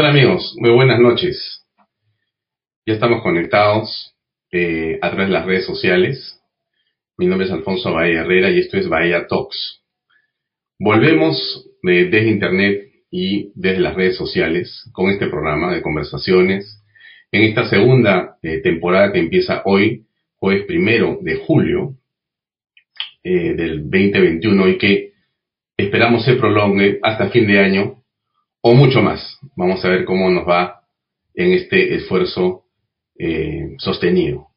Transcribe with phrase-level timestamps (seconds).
[0.00, 0.54] tal amigos?
[0.56, 1.62] Muy buenas noches.
[2.86, 4.16] Ya estamos conectados
[4.50, 6.40] eh, a través de las redes sociales.
[7.18, 9.82] Mi nombre es Alfonso Bahía Herrera y esto es Bahía Talks.
[10.78, 16.82] Volvemos eh, desde Internet y desde las redes sociales con este programa de conversaciones
[17.30, 21.96] en esta segunda eh, temporada que empieza hoy, jueves primero de julio
[23.22, 25.12] del 2021 y que
[25.76, 27.99] esperamos se prolongue hasta fin de año
[28.62, 29.38] o mucho más.
[29.56, 30.82] Vamos a ver cómo nos va
[31.34, 32.64] en este esfuerzo
[33.18, 34.48] eh, sostenido.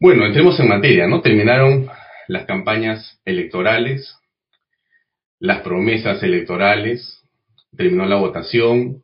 [0.00, 1.20] Bueno, entremos en materia, ¿no?
[1.20, 1.88] Terminaron
[2.28, 4.16] las campañas electorales,
[5.38, 7.22] las promesas electorales,
[7.76, 9.02] terminó la votación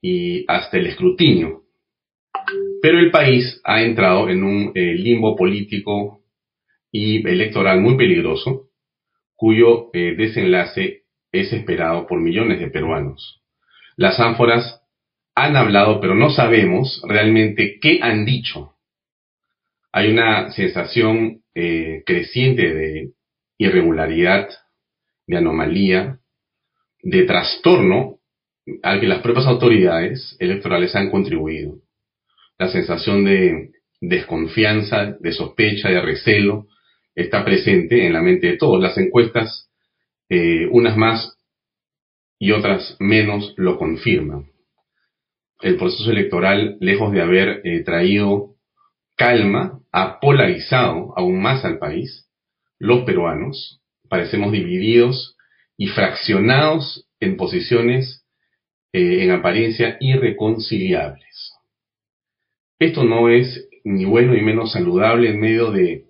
[0.00, 1.64] y hasta el escrutinio.
[2.82, 6.22] Pero el país ha entrado en un eh, limbo político
[6.90, 8.68] y electoral muy peligroso,
[9.36, 10.99] cuyo eh, desenlace
[11.32, 13.42] es esperado por millones de peruanos.
[13.96, 14.80] Las ánforas
[15.34, 18.74] han hablado, pero no sabemos realmente qué han dicho.
[19.92, 23.12] Hay una sensación eh, creciente de
[23.58, 24.48] irregularidad,
[25.26, 26.18] de anomalía,
[27.02, 28.18] de trastorno
[28.82, 31.76] al que las propias autoridades electorales han contribuido.
[32.58, 33.70] La sensación de
[34.00, 36.66] desconfianza, de sospecha, de recelo,
[37.14, 38.80] está presente en la mente de todos.
[38.80, 39.69] Las encuestas
[40.30, 41.36] eh, unas más
[42.38, 44.46] y otras menos lo confirman.
[45.60, 48.54] El proceso electoral, lejos de haber eh, traído
[49.16, 52.30] calma, ha polarizado aún más al país.
[52.78, 55.36] Los peruanos parecemos divididos
[55.76, 58.24] y fraccionados en posiciones
[58.92, 61.52] eh, en apariencia irreconciliables.
[62.78, 66.04] Esto no es ni bueno ni menos saludable en medio de,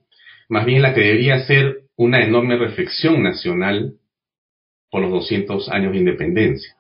[0.49, 3.95] más bien la que debería ser una enorme reflexión nacional
[4.91, 6.77] por los 200 años de independencia.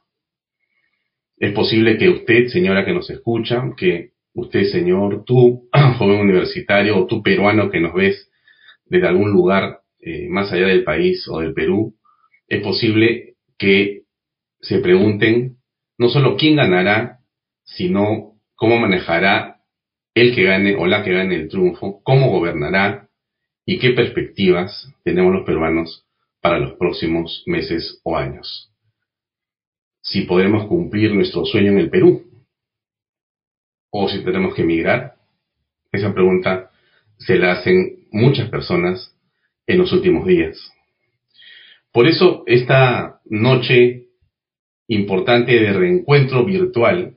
[1.38, 7.06] Es posible que usted, señora que nos escucha, que usted, señor, tú, joven universitario, o
[7.06, 8.30] tú, peruano que nos ves
[8.84, 11.94] desde algún lugar eh, más allá del país o del Perú,
[12.48, 14.02] es posible que
[14.60, 15.56] se pregunten
[15.96, 17.20] no solo quién ganará,
[17.64, 19.60] sino cómo manejará
[20.14, 23.08] el que gane o la que gane el triunfo, cómo gobernará
[23.64, 26.06] y qué perspectivas tenemos los peruanos
[26.40, 28.72] para los próximos meses o años.
[30.02, 32.24] Si podremos cumplir nuestro sueño en el Perú
[33.90, 35.16] o si tenemos que emigrar,
[35.92, 36.70] esa pregunta
[37.18, 39.14] se la hacen muchas personas
[39.66, 40.58] en los últimos días.
[41.92, 44.06] Por eso esta noche
[44.86, 47.16] importante de reencuentro virtual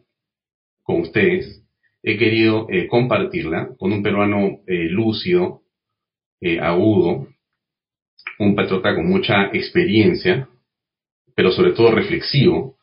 [0.84, 1.64] con ustedes,
[2.04, 5.62] he querido eh, compartirla con un peruano eh, lúcido,
[6.42, 7.28] eh, agudo,
[8.40, 10.50] un patriota con mucha experiencia,
[11.36, 12.78] pero sobre todo reflexivo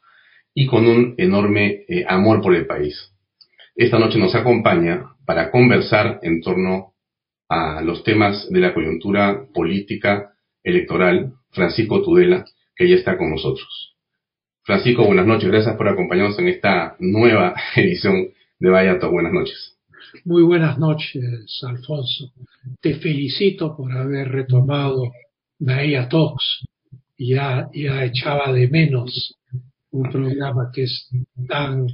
[0.54, 3.12] y con un enorme eh, amor por el país.
[3.74, 6.94] Esta noche nos acompaña para conversar en torno
[7.48, 10.32] a los temas de la coyuntura política
[10.62, 12.44] electoral, Francisco Tudela,
[12.76, 13.96] que ya está con nosotros.
[14.62, 19.10] Francisco, buenas noches, gracias por acompañarnos en esta nueva edición de Vallato.
[19.10, 19.79] Buenas noches.
[20.24, 22.32] Muy buenas noches, Alfonso.
[22.80, 25.12] Te felicito por haber retomado
[25.58, 26.64] Bahía Talks,
[27.18, 29.36] ya, ya echaba de menos
[29.90, 31.08] un programa que es
[31.48, 31.86] tan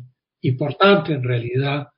[0.43, 1.89] importante en realidad,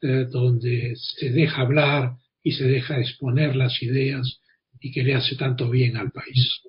[0.00, 2.12] eh, donde se deja hablar
[2.42, 4.40] y se deja exponer las ideas
[4.80, 6.60] y que le hace tanto bien al país.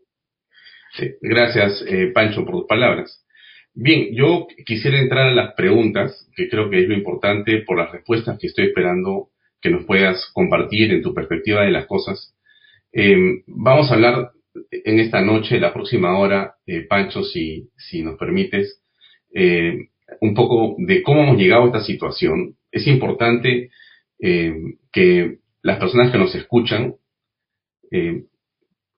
[1.22, 3.24] gracias, eh, Pancho, por tus palabras.
[3.74, 7.92] Bien, yo quisiera entrar a las preguntas, que creo que es lo importante por las
[7.92, 9.30] respuestas que estoy esperando
[9.62, 12.34] que nos puedas compartir en tu perspectiva de las cosas.
[12.92, 14.32] Eh, vamos a hablar
[14.72, 18.82] en esta noche, la próxima hora, eh, Pancho, si, si nos permites,
[19.34, 19.90] eh,
[20.22, 22.56] un poco de cómo hemos llegado a esta situación.
[22.72, 23.70] Es importante
[24.20, 24.54] eh,
[24.92, 26.96] que las personas que nos escuchan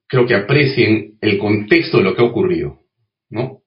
[0.08, 2.82] creo que aprecien el contexto de lo que ha ocurrido,
[3.30, 3.61] ¿no?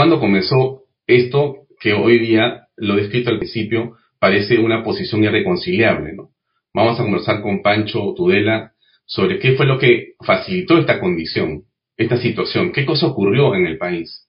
[0.00, 6.14] Cuando comenzó esto que hoy día, lo he descrito al principio, parece una posición irreconciliable,
[6.14, 6.30] ¿no?
[6.72, 8.72] Vamos a conversar con Pancho Tudela
[9.04, 11.64] sobre qué fue lo que facilitó esta condición,
[11.98, 14.26] esta situación, qué cosa ocurrió en el país,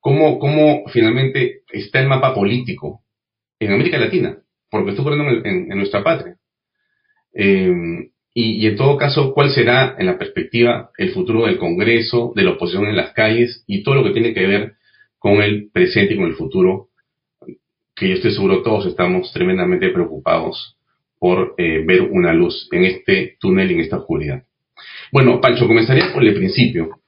[0.00, 3.04] cómo, cómo finalmente está el mapa político
[3.60, 4.38] en América Latina,
[4.68, 6.34] porque está ocurriendo en, nuestra patria.
[7.32, 7.72] Eh,
[8.34, 12.50] y, en todo caso, cuál será en la perspectiva el futuro del Congreso, de la
[12.50, 14.75] oposición en las calles y todo lo que tiene que ver
[15.26, 16.90] con el presente y con el futuro,
[17.96, 20.76] que yo estoy seguro todos estamos tremendamente preocupados
[21.18, 24.44] por eh, ver una luz en este túnel, en esta oscuridad.
[25.10, 27.00] Bueno, Pancho, comenzaría por el principio.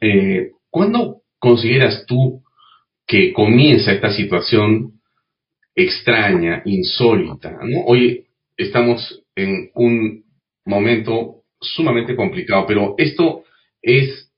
[0.00, 2.42] Eh, ¿Cuándo consideras tú
[3.06, 4.94] que comienza esta situación
[5.76, 7.60] extraña, insólita.
[7.86, 10.24] Hoy estamos en un
[10.64, 13.44] momento sumamente complicado, pero esto
[13.82, 14.32] es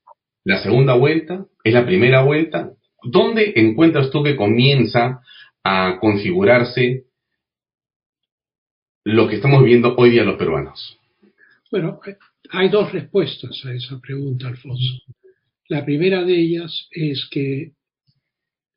[0.45, 2.73] la segunda vuelta, es la primera vuelta.
[3.05, 5.21] ¿Dónde encuentras tú que comienza
[5.65, 7.05] a configurarse
[9.05, 10.99] lo que estamos viendo hoy día los peruanos?
[11.71, 12.01] Bueno,
[12.51, 15.03] hay dos respuestas a esa pregunta, Alfonso.
[15.69, 17.73] La primera de ellas es que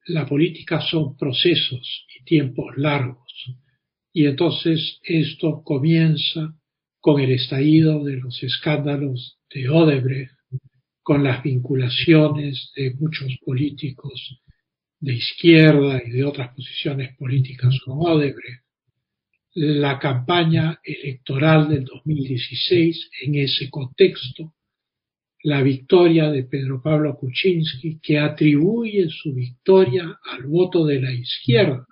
[0.07, 3.33] la política son procesos y tiempos largos.
[4.13, 6.55] Y entonces esto comienza
[7.01, 10.31] con el estallido de los escándalos de Odebrecht,
[11.05, 14.41] con las vinculaciones de muchos políticos
[14.99, 18.63] de izquierda y de otras posiciones políticas con Odebrecht,
[19.53, 24.55] la campaña electoral del 2016 en ese contexto,
[25.43, 31.85] la victoria de Pedro Pablo Kuczynski, que atribuye su victoria al voto de la izquierda,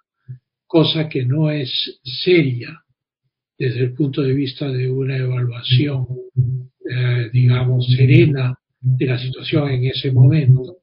[0.66, 2.83] cosa que no es seria
[3.59, 6.07] desde el punto de vista de una evaluación,
[6.89, 10.77] eh, digamos, serena de la situación en ese momento.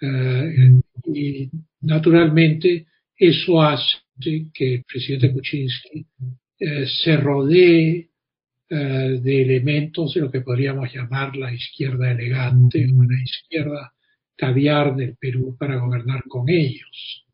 [0.00, 1.50] Eh, y
[1.80, 3.98] naturalmente eso hace
[4.52, 6.06] que el presidente Kuczynski
[6.58, 8.10] eh, se rodee
[8.68, 8.74] eh,
[9.22, 13.92] de elementos de lo que podríamos llamar la izquierda elegante o izquierda
[14.36, 17.24] caviar del Perú para gobernar con ellos.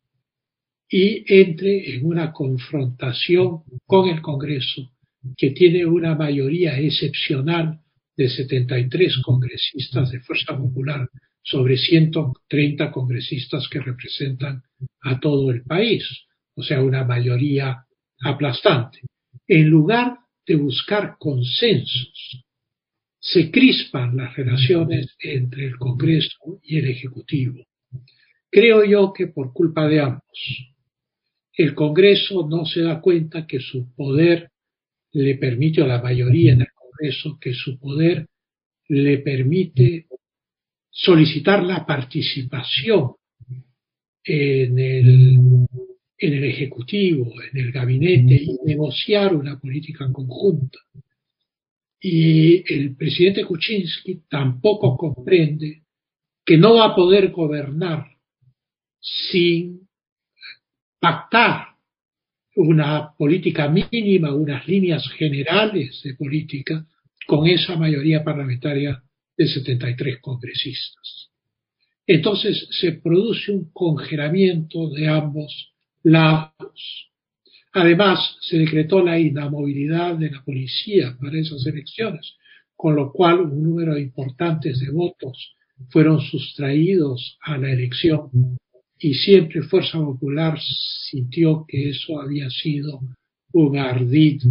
[0.88, 4.92] Y entre en una confrontación con el Congreso
[5.36, 7.80] que tiene una mayoría excepcional
[8.16, 11.08] de 73 congresistas de Fuerza Popular
[11.42, 14.62] sobre 130 congresistas que representan
[15.00, 16.04] a todo el país,
[16.54, 17.84] o sea, una mayoría
[18.22, 19.00] aplastante.
[19.46, 22.44] En lugar de buscar consensos,
[23.20, 27.64] se crispan las relaciones entre el Congreso y el Ejecutivo.
[28.50, 30.70] Creo yo que por culpa de ambos.
[31.52, 34.50] El Congreso no se da cuenta que su poder
[35.12, 36.68] le permite, a la mayoría en el
[37.00, 38.26] Congreso, que su poder
[38.88, 40.06] le permite
[40.90, 43.12] solicitar la participación
[44.24, 45.38] en el,
[46.18, 50.78] en el Ejecutivo, en el gabinete y negociar una política conjunta.
[52.00, 55.84] Y el presidente Kuczynski tampoco comprende
[56.44, 58.06] que no va a poder gobernar
[59.00, 59.88] sin
[60.98, 61.69] pactar
[62.56, 66.86] una política mínima, unas líneas generales de política
[67.26, 69.02] con esa mayoría parlamentaria
[69.36, 71.30] de 73 congresistas.
[72.06, 77.10] Entonces se produce un congelamiento de ambos lados.
[77.72, 82.34] Además, se decretó la inamovilidad de la policía para esas elecciones,
[82.74, 85.54] con lo cual un número importante de votos
[85.90, 88.58] fueron sustraídos a la elección
[89.00, 90.58] y siempre Fuerza Popular
[91.10, 93.00] sintió que eso había sido
[93.52, 94.42] un ardid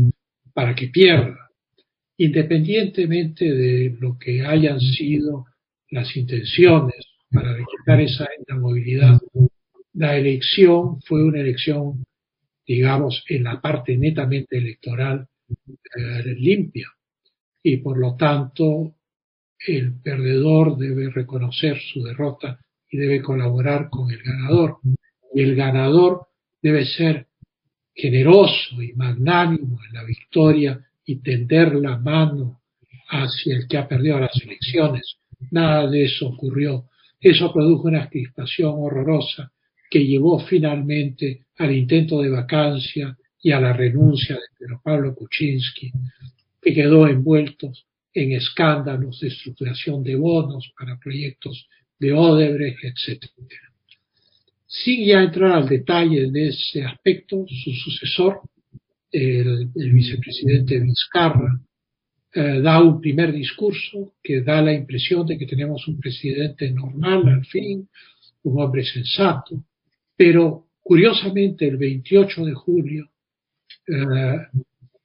[0.54, 1.50] para que pierda
[2.20, 5.46] independientemente de lo que hayan sido
[5.90, 8.28] las intenciones para quitar esa
[8.60, 9.20] movilidad,
[9.94, 12.04] la elección fue una elección,
[12.68, 16.90] digamos, en la parte netamente electoral eh, limpia.
[17.64, 18.96] Y por lo tanto,
[19.66, 22.60] el perdedor debe reconocer su derrota
[22.90, 24.78] y debe colaborar con el ganador.
[25.34, 26.28] Y el ganador
[26.62, 27.28] debe ser
[27.94, 32.62] generoso y magnánimo en la victoria y tender la mano
[33.10, 35.18] hacia el que ha perdido las elecciones.
[35.52, 36.86] Nada de eso ocurrió.
[37.20, 39.52] Eso produjo una crispación horrorosa
[39.90, 45.92] que llevó finalmente al intento de vacancia y a la renuncia de Pedro Pablo Kuczynski,
[46.62, 47.72] que quedó envuelto
[48.14, 51.68] en escándalos de estructuración de bonos para proyectos
[52.00, 53.26] de Odebrecht, etc.
[54.66, 58.42] Sin ya entrar al detalle de ese aspecto, su sucesor,
[59.12, 61.60] el, vicepresidente Vizcarra
[62.32, 67.28] eh, da un primer discurso que da la impresión de que tenemos un presidente normal
[67.28, 67.88] al fin,
[68.44, 69.64] un hombre sensato,
[70.16, 73.10] pero curiosamente el 28 de julio
[73.88, 74.38] eh,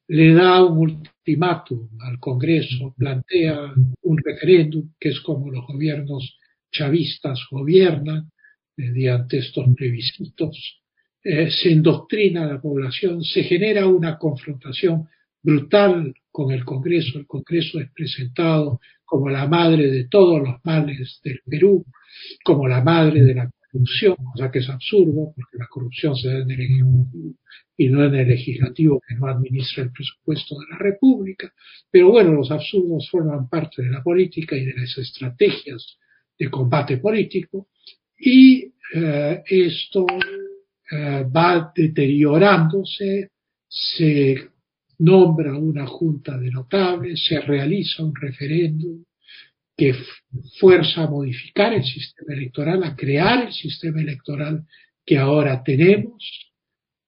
[0.09, 3.73] le da un ultimátum al Congreso, plantea
[4.03, 6.39] un referéndum que es como los gobiernos
[6.75, 8.31] chavistas gobiernan
[8.76, 10.83] mediante estos plebiscitos
[11.23, 15.09] eh, se indoctrina a la población, se genera una confrontación
[15.43, 17.19] brutal con el Congreso.
[17.19, 21.87] El Congreso es presentado como la madre de todos los males del Perú,
[22.45, 26.28] como la madre de la corrupción, o sea que es absurdo, porque la corrupción se
[26.28, 27.35] da en el Ejecutivo
[27.76, 31.50] y no en el Legislativo que no administra el presupuesto de la República.
[31.90, 35.99] Pero bueno, los absurdos forman parte de la política y de las estrategias
[36.38, 37.69] de combate político
[38.19, 40.07] y eh, esto
[40.91, 43.31] eh, va deteriorándose,
[43.69, 44.50] se
[44.99, 49.05] nombra una junta de notables, se realiza un referéndum
[49.76, 49.95] que
[50.61, 54.64] fuerza a modificar el sistema electoral, a crear el sistema electoral
[55.05, 56.53] que ahora tenemos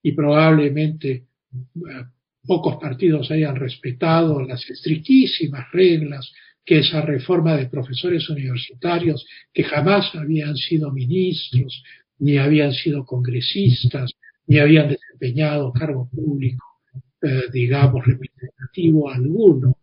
[0.03, 2.05] y probablemente eh,
[2.45, 6.33] pocos partidos hayan respetado las estrictísimas reglas
[6.67, 11.83] que esa reforma de profesores universitarios que jamás habían sido ministros,
[12.19, 14.13] ni habían sido congresistas,
[14.49, 16.65] ni habían desempeñado cargo público,
[17.23, 19.77] eh, digamos, representativo alguno,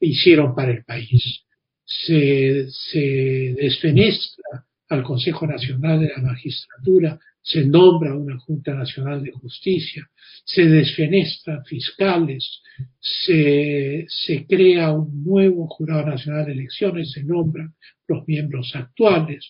[0.00, 1.44] hicieron para el país.
[1.84, 9.30] Se, se desfenestra al Consejo Nacional de la Magistratura, se nombra una Junta Nacional de
[9.30, 10.08] Justicia,
[10.44, 12.60] se desfenestran fiscales,
[13.00, 17.74] se, se crea un nuevo Jurado Nacional de Elecciones, se nombran
[18.06, 19.46] los miembros actuales,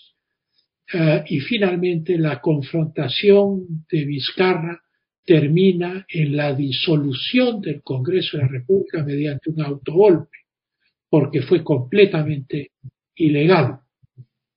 [0.92, 4.80] eh, y finalmente la confrontación de Vizcarra
[5.24, 10.38] termina en la disolución del Congreso de la República mediante un autogolpe,
[11.08, 12.72] porque fue completamente
[13.14, 13.80] ilegal.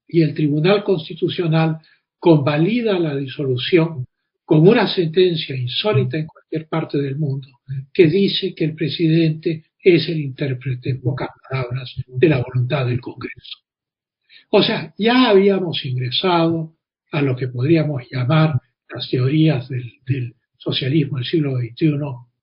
[0.07, 1.79] Y el Tribunal Constitucional
[2.19, 4.05] convalida la disolución
[4.45, 7.47] con una sentencia insólita en cualquier parte del mundo
[7.93, 13.01] que dice que el presidente es el intérprete, en pocas palabras, de la voluntad del
[13.01, 13.59] Congreso.
[14.49, 16.75] O sea, ya habíamos ingresado
[17.11, 18.59] a lo que podríamos llamar
[18.93, 21.91] las teorías del, socialismo del siglo XXI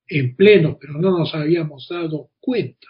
[0.08, 2.88] en pleno, pero no nos habíamos dado cuenta.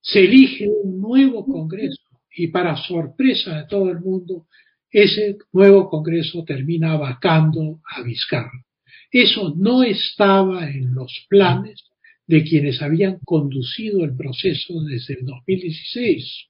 [0.00, 2.02] Se elige un nuevo Congreso
[2.38, 4.46] y para sorpresa de todo el mundo,
[4.90, 8.64] ese nuevo Congreso termina vacando a Vizcarra.
[9.10, 11.84] Eso no estaba en los planes
[12.26, 16.44] de quienes habían conducido el proceso desde el 2016.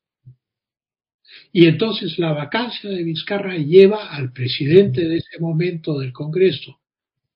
[1.52, 6.80] Y entonces la vacancia de Vizcarra lleva al presidente de ese momento del Congreso,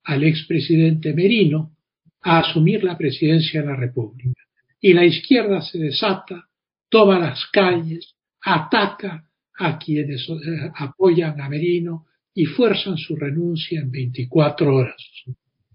[0.04, 1.75] al expresidente Merino,
[2.21, 4.42] a asumir la presidencia de la República.
[4.78, 6.49] Y la izquierda se desata,
[6.90, 9.25] toma las calles, ataca
[9.58, 15.02] a quienes eh, apoyan a Merino y fuerzan su renuncia en 24 horas,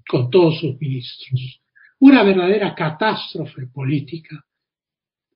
[0.07, 1.62] con todos sus ministros.
[2.00, 4.43] Una verdadera catástrofe política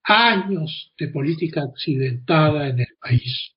[0.03, 3.51] años de política accidentada en el país.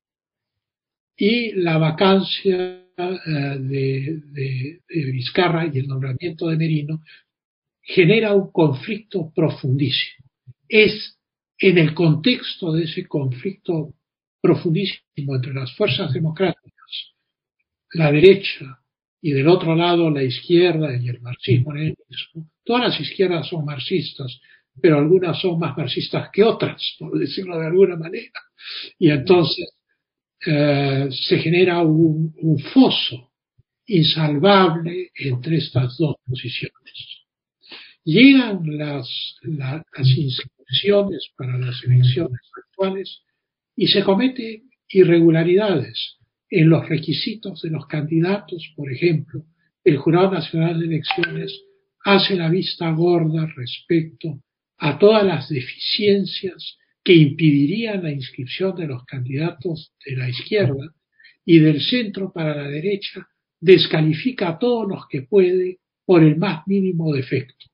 [1.16, 7.02] Y la vacancia eh, de, Vizcarra y el nombramiento de Merino
[7.80, 10.26] genera un conflicto profundísimo.
[10.68, 11.18] Es
[11.58, 13.94] en el contexto de ese conflicto
[14.40, 17.14] profundísimo entre las fuerzas democráticas,
[17.92, 18.80] la derecha
[19.22, 21.72] y del otro lado la izquierda y el marxismo
[22.62, 24.40] Todas las izquierdas son marxistas,
[24.80, 28.40] pero algunas son más marxistas que otras, por decirlo de alguna manera.
[28.98, 29.66] Y entonces
[30.46, 32.34] eh, se genera un,
[32.72, 33.32] foso
[33.86, 37.13] insalvable entre estas dos posiciones.
[38.04, 39.08] Llegan las,
[39.96, 43.22] inscripciones para las elecciones actuales
[43.74, 46.18] y se cometen irregularidades
[46.50, 49.44] en los requisitos de los candidatos, por ejemplo,
[49.82, 51.62] el Jurado Nacional de Elecciones
[52.04, 54.38] hace la vista gorda respecto
[54.76, 60.94] a todas las deficiencias que impedirían la inscripción de los candidatos de la izquierda
[61.44, 63.26] y del centro para la derecha
[63.60, 67.64] descalifica a todos los que puede por el más mínimo defecto.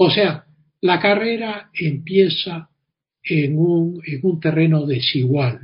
[0.00, 0.44] O sea,
[0.80, 2.70] la carrera empieza
[3.22, 5.60] en un, en un terreno desigual.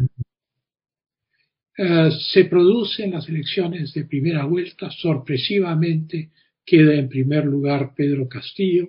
[1.78, 6.30] Eh, se producen las elecciones de primera vuelta, sorpresivamente
[6.66, 8.88] queda en primer lugar Pedro Castillo,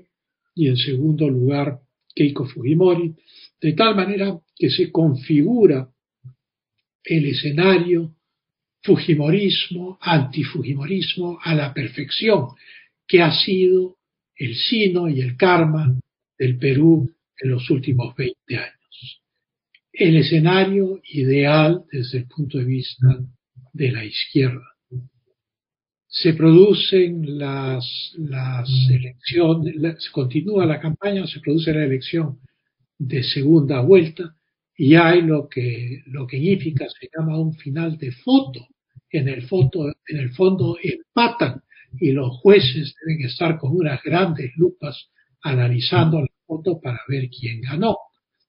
[0.56, 1.80] y en segundo lugar
[2.16, 3.14] Keiko Fujimori,
[3.62, 5.90] de tal manera que se configura
[7.04, 8.16] el escenario
[8.82, 12.48] Fujimorismo, antifujimorismo a la perfección,
[13.08, 13.98] que ha sido
[14.36, 15.98] el sino y el karma
[16.38, 19.22] del Perú en los últimos 20 años.
[19.92, 23.18] El escenario ideal desde el punto de vista
[23.74, 24.75] de la izquierda
[26.15, 32.39] se producen las, las elecciones, se continúa la campaña, se produce la elección
[32.98, 34.34] de segunda vuelta
[34.77, 38.68] y hay lo que, lo que significa, se llama un final de foto.
[39.12, 41.62] En el, foto, en el fondo empatan
[42.00, 45.10] y los jueces deben estar con unas grandes lupas
[45.42, 47.98] analizando la foto para ver quién ganó.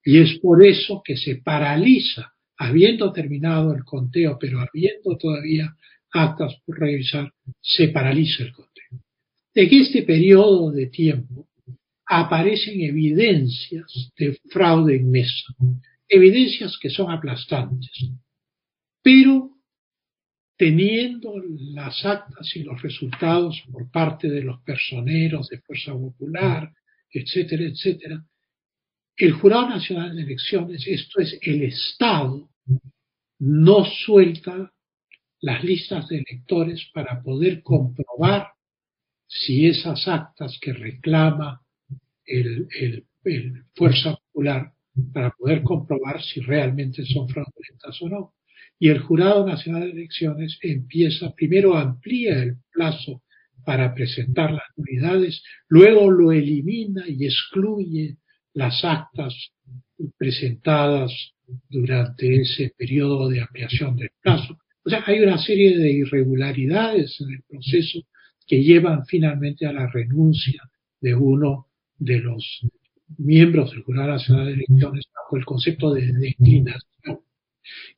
[0.05, 5.75] Y es por eso que se paraliza, habiendo terminado el conteo, pero habiendo todavía
[6.13, 8.75] actas por revisar, se paraliza el conteo.
[9.55, 11.49] En este periodo de tiempo
[12.07, 15.55] aparecen evidencias de fraude en mesa,
[16.09, 18.11] evidencias que son aplastantes,
[19.03, 19.56] pero
[20.57, 21.35] teniendo
[21.75, 26.73] las actas y los resultados por parte de los personeros de Fuerza Popular,
[27.11, 28.25] etcétera, etcétera,
[29.17, 32.51] el Jurado Nacional de Elecciones, esto es el Estado,
[33.39, 34.73] no suelta
[35.41, 38.49] las listas de electores para poder comprobar
[39.27, 41.63] si esas actas que reclama
[42.25, 43.07] el,
[43.75, 44.73] Fuerza Popular,
[45.13, 48.36] para poder comprobar si realmente son fraudulentas o no.
[48.79, 53.23] Y el Jurado Nacional de Elecciones empieza, primero amplía el plazo
[53.65, 58.19] para presentar las unidades, luego lo elimina y excluye
[58.53, 59.35] las actas
[60.17, 61.13] presentadas
[61.69, 64.59] durante ese periodo de ampliación del plazo.
[64.85, 68.01] O sea, hay una serie de irregularidades en el proceso
[68.47, 70.63] que llevan finalmente a la renuncia
[71.01, 71.67] de uno
[71.99, 72.61] de los
[73.19, 77.21] miembros del Jurado Nacional de Elecciones bajo el concepto de declinación.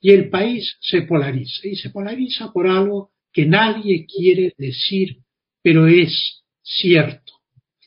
[0.00, 5.18] Y el país se polariza, y se polariza por algo que nadie quiere decir,
[5.62, 7.32] pero es cierto,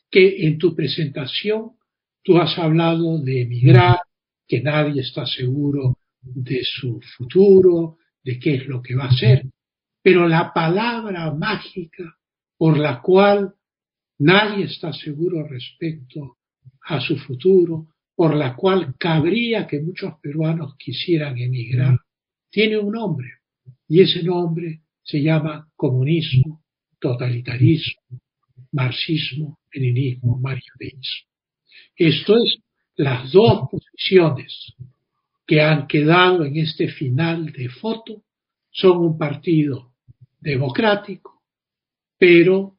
[0.09, 1.71] que en tu presentación
[2.23, 4.00] Tú has hablado de emigrar,
[4.47, 9.45] que nadie está seguro de su futuro, de qué es lo que va a ser,
[10.03, 12.17] pero la palabra mágica
[12.57, 13.55] por la cual
[14.19, 16.38] nadie está seguro respecto
[16.85, 17.88] a su futuro,
[18.22, 21.98] por la cual cabría que muchos peruanos quisieran emigrar,
[22.51, 23.28] tiene un nombre,
[23.88, 26.63] y ese nombre se llama comunismo,
[27.00, 28.22] totalitarismo,
[28.74, 31.30] marxismo, leninismo, marioneismo.
[31.96, 32.60] Esto es
[32.96, 34.72] las dos posiciones
[35.48, 38.22] que han quedado en este final de foto
[38.70, 39.96] son un partido
[40.40, 41.42] democrático,
[42.20, 42.77] pero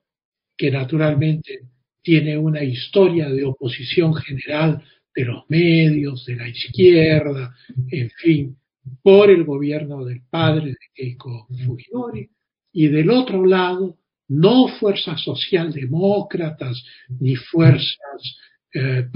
[0.57, 1.63] que naturalmente
[2.01, 7.55] tiene una historia de oposición general de los medios, de la izquierda,
[7.91, 8.57] en fin,
[9.03, 12.29] por el gobierno del padre de Keiko Fujimori,
[12.73, 13.99] y del otro lado,
[14.29, 16.83] no fuerzas socialdemócratas
[17.21, 18.37] ni fuerzas
[18.75, 19.07] eh,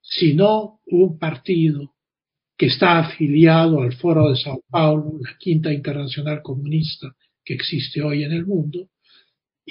[0.00, 1.94] sino un partido
[2.56, 8.24] que está afiliado al Foro de Sao Paulo, la quinta internacional comunista que existe hoy
[8.24, 8.88] en el mundo,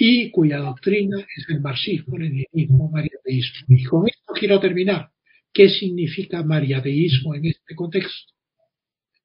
[0.00, 3.76] y cuya doctrina es el marxismo-leninismo mariateísmo.
[3.76, 5.10] Y con esto quiero terminar.
[5.52, 8.32] ¿Qué significa mariateísmo en este contexto?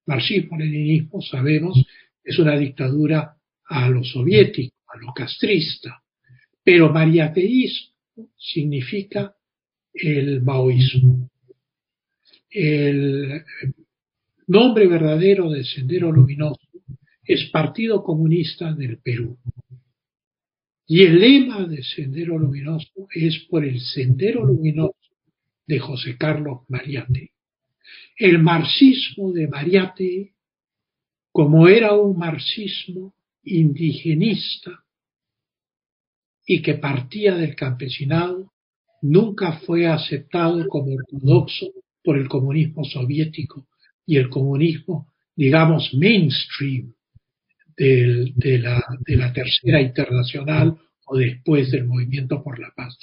[0.07, 1.77] Marxismo-leninismo, sabemos,
[2.23, 6.01] es una dictadura a lo soviético, a lo castrista,
[6.63, 9.35] pero mariateísmo significa
[9.93, 11.29] el maoísmo.
[12.49, 13.43] El
[14.47, 16.67] nombre verdadero de Sendero Luminoso
[17.23, 19.37] es Partido Comunista del Perú.
[20.85, 24.97] Y el lema de Sendero Luminoso es por el Sendero Luminoso
[25.65, 27.31] de José Carlos Mariate.
[28.17, 30.33] El marxismo de Mariate,
[31.31, 34.83] como era un marxismo indigenista
[36.45, 38.51] y que partía del campesinado,
[39.01, 41.67] nunca fue aceptado como ortodoxo
[42.03, 43.67] por el comunismo soviético
[44.05, 46.93] y el comunismo, digamos, mainstream
[47.77, 52.97] de, la, Tercera Internacional o después del movimiento por la paz.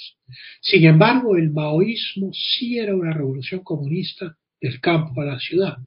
[0.61, 5.77] Sin embargo, el maoísmo sí era una revolución comunista del campo a la ciudad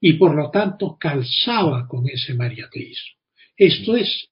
[0.00, 3.16] y por lo tanto calzaba con ese mariateísmo.
[3.56, 4.28] Esto es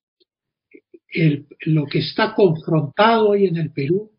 [1.60, 4.10] lo que está confrontado hoy en el Perú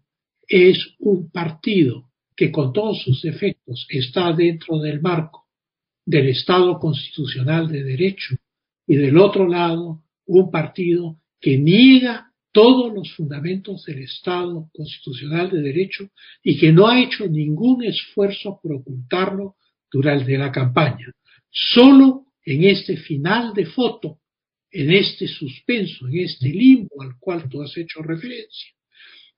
[0.47, 5.45] es un partido que con todos sus defectos está dentro del marco
[6.05, 8.35] del Estado constitucional de derecho
[8.87, 15.61] y del otro lado un partido que niega todos los fundamentos del Estado constitucional de
[15.61, 16.09] derecho
[16.41, 19.55] y que no ha hecho ningún esfuerzo por ocultarlo
[19.91, 21.11] durante la campaña.
[21.49, 24.19] Solo en este final de foto,
[24.71, 28.71] en este suspenso, en este limbo al cual tú has hecho referencia,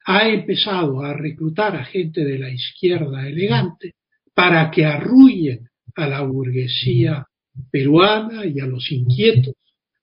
[0.05, 3.95] ha empezado a reclutar a gente de la izquierda elegante
[4.33, 7.25] para que arrullen a la burguesía
[7.71, 9.55] peruana y a los inquietos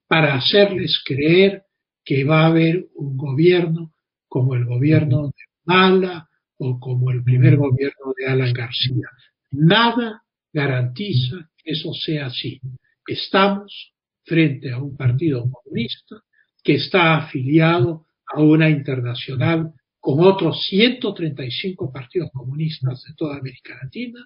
[0.07, 1.63] para hacerles creer
[2.05, 3.93] que va a haber un gobierno
[4.29, 9.09] como el gobierno de Mala o como el primer gobierno de Alan García.
[9.51, 12.61] Nada garantiza que eso sea así.
[13.07, 13.93] Estamos
[14.25, 16.17] frente a un partido comunista
[16.63, 19.73] que está afiliado a una internacional
[20.05, 24.21] con otros 135 partidos comunistas de toda América Latina.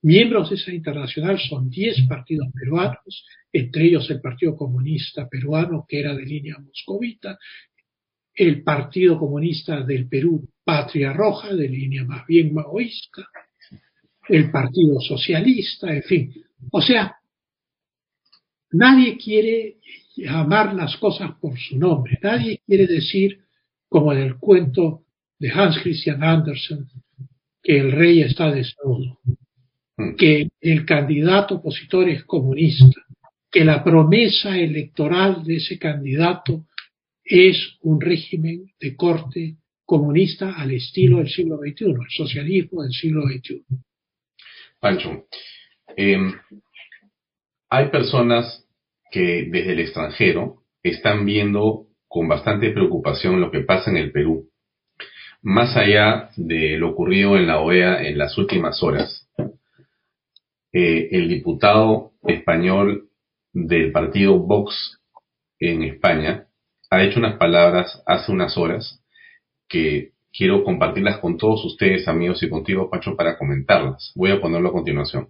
[0.00, 6.00] Miembros de esa internacional son 10 partidos peruanos, entre ellos el Partido Comunista Peruano, que
[6.00, 7.38] era de línea moscovita,
[8.34, 13.28] el Partido Comunista del Perú, Patria Roja, de línea más bien maoísta,
[14.30, 16.32] el Partido Socialista, en fin.
[16.72, 17.16] O sea,
[18.70, 19.76] nadie quiere
[20.16, 22.18] llamar las cosas por su nombre.
[22.22, 23.40] Nadie quiere decir,
[23.90, 25.04] como en el cuento
[25.38, 26.86] de Hans Christian Andersen,
[27.62, 29.18] que el rey está desnudo,
[29.96, 30.16] mm.
[30.16, 33.00] que el candidato opositor es comunista,
[33.50, 36.66] que la promesa electoral de ese candidato
[37.24, 43.22] es un régimen de corte comunista al estilo del siglo XXI, el socialismo del siglo
[43.22, 43.64] XXI.
[44.80, 45.26] Pancho,
[45.96, 46.32] em,
[47.70, 48.66] hay personas
[49.10, 54.50] que desde el extranjero están viendo con bastante preocupación lo que pasa en el Perú.
[55.42, 59.28] Más allá de lo ocurrido en la OEA en las últimas horas,
[60.72, 63.08] eh, el diputado español
[63.52, 65.00] del partido Vox
[65.58, 66.46] en España
[66.90, 69.02] ha hecho unas palabras hace unas horas
[69.68, 74.12] que quiero compartirlas con todos ustedes, amigos, y contigo, Pacho, para comentarlas.
[74.14, 75.28] Voy a ponerlo a continuación.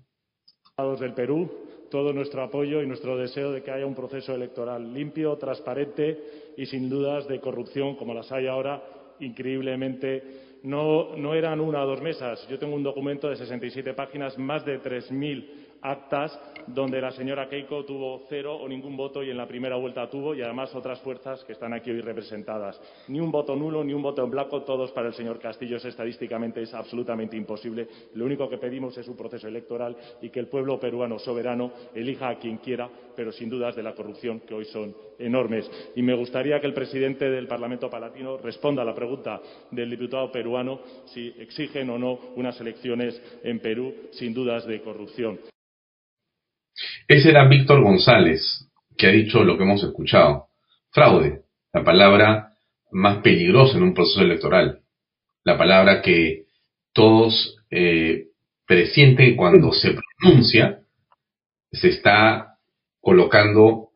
[1.00, 1.50] del Perú,
[1.90, 6.18] todo nuestro apoyo y nuestro deseo de que haya un proceso electoral limpio, transparente
[6.56, 8.82] y sin dudas de corrupción como las hay ahora,
[9.20, 10.48] increíblemente.
[10.62, 12.46] No, eran una o dos mesas.
[12.48, 17.84] Yo tengo un documento de 67 páginas, más de 3.000 actas donde la señora Keiko
[17.84, 21.44] tuvo cero o ningún voto y en la primera vuelta tuvo y además otras fuerzas
[21.44, 22.80] que están aquí hoy representadas.
[23.08, 25.76] Ni un voto nulo, ni un voto en blanco, todos para el señor Castillo.
[25.76, 27.88] estadísticamente es absolutamente imposible.
[28.14, 32.28] Lo único que pedimos es un proceso electoral y que el pueblo peruano soberano elija
[32.28, 35.70] a quien quiera, pero sin dudas de la corrupción que hoy son enormes.
[35.96, 40.30] Y me gustaría que el presidente del Parlamento Palatino responda a la pregunta del diputado
[40.30, 45.38] peruano si exigen o no unas elecciones en Perú sin dudas de corrupción.
[47.08, 48.68] Ese era Víctor González,
[48.98, 50.48] que ha dicho lo que hemos escuchado.
[50.90, 51.40] Fraude,
[51.72, 52.52] la palabra
[52.92, 54.80] más peligrosa en un proceso electoral.
[55.42, 56.44] La palabra que
[56.92, 58.26] todos eh,
[58.66, 60.80] presienten cuando se pronuncia,
[61.72, 62.58] se está
[63.00, 63.88] colocando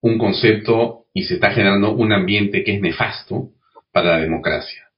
[0.00, 3.48] un concepto y se está generando un ambiente que es nefasto
[3.90, 4.90] para la democracia.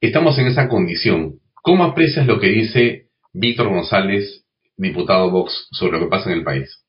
[0.00, 1.40] Estamos en esa condición.
[1.56, 4.46] ¿Cómo aprecias lo que dice Víctor González
[4.78, 6.85] diputado Vox sobre lo que pasa en el país?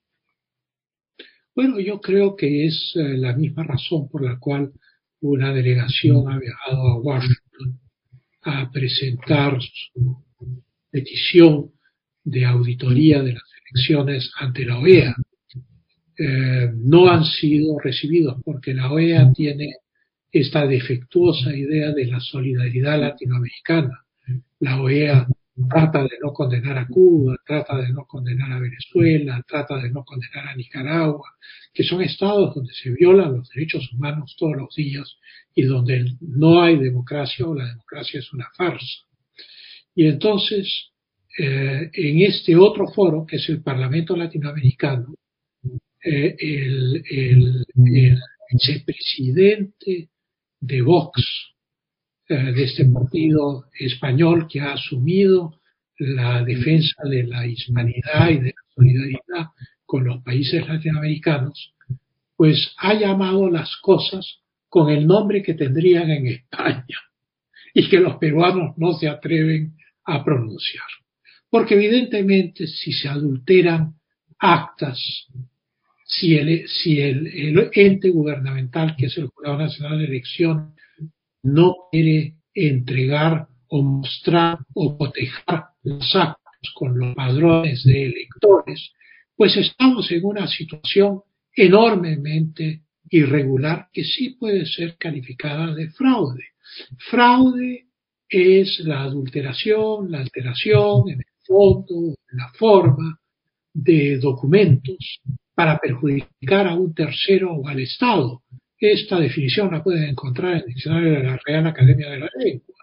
[1.57, 4.73] Bueno, yo creo que es eh, la misma razón por la cual
[5.21, 7.79] una delegación ha viajado a Washington
[8.43, 10.23] a presentar su
[10.91, 11.71] petición
[12.23, 13.41] de auditoría de las
[13.71, 15.15] elecciones ante la OEA.
[16.19, 19.77] Eh, no han sido recibidos porque la OEA tiene
[20.31, 24.05] esta defectuosa idea de la solidaridad latinoamericana.
[24.59, 25.27] La OEA
[25.69, 30.03] trata de no condenar a Cuba, trata de no condenar a Venezuela, trata de no
[30.03, 31.33] condenar a Nicaragua,
[31.73, 35.17] que son estados donde se violan los derechos humanos todos los días
[35.55, 39.05] y donde no hay democracia o la democracia es una farsa.
[39.95, 40.91] Y entonces,
[41.39, 45.15] eh, en este otro foro, que es el Parlamento Latinoamericano,
[46.03, 47.65] eh, el, el,
[50.59, 51.56] de Vox,
[52.27, 55.59] de este partido español que ha asumido
[55.97, 59.47] la defensa de la hispanidad y de la solidaridad
[59.85, 61.73] con los países latinoamericanos,
[62.35, 66.99] pues ha llamado las cosas con el nombre que tendrían en España
[67.73, 70.85] y que los peruanos no se atreven a pronunciar.
[71.49, 73.93] Porque evidentemente si se adulteran
[74.39, 74.99] actas,
[76.05, 80.73] si el, si el, ente gubernamental que es el Jurado Nacional de Elección
[81.47, 88.91] no quiere entregar o mostrar o proteger los actos con los padrones de electores,
[89.35, 91.21] pues estamos en una situación
[91.55, 96.43] enormemente irregular que sí puede ser calificada de fraude.
[97.09, 97.85] Fraude
[98.29, 103.19] es la adulteración, la alteración en el fondo, en la forma
[103.73, 105.21] de documentos
[105.55, 108.43] para perjudicar a un tercero o al Estado,
[108.79, 112.75] esta definición la pueden encontrar en el diccionario de la Real Academia de la Lengua.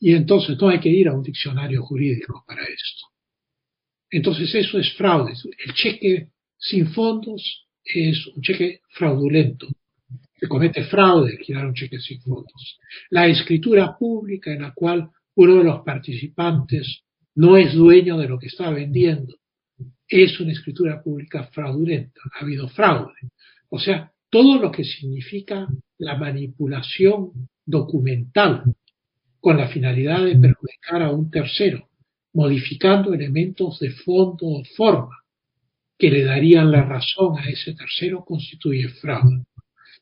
[0.00, 3.06] Y entonces no hay que ir a un diccionario jurídico para esto.
[4.10, 5.32] Entonces eso es fraude.
[5.64, 9.68] El cheque sin fondos es un cheque fraudulento.
[10.38, 12.78] Se comete fraude girar un cheque sin fondos.
[13.10, 17.02] La escritura pública en la cual uno de los participantes
[17.36, 19.36] no es dueño de lo que está vendiendo
[20.08, 22.20] es una escritura pública fraudulenta.
[22.34, 23.14] Ha habido fraude.
[23.70, 25.68] O sea, todo lo que significa
[25.98, 28.64] la manipulación documental
[29.38, 31.90] con la finalidad de perjudicar a un tercero,
[32.32, 35.18] modificando elementos de fondo o forma
[35.98, 39.44] que le darían la razón a ese tercero, constituye fraude.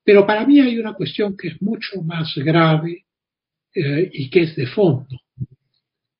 [0.04, 3.06] Pero para mí hay una cuestión que es mucho más grave
[3.74, 5.16] eh, y que es de fondo.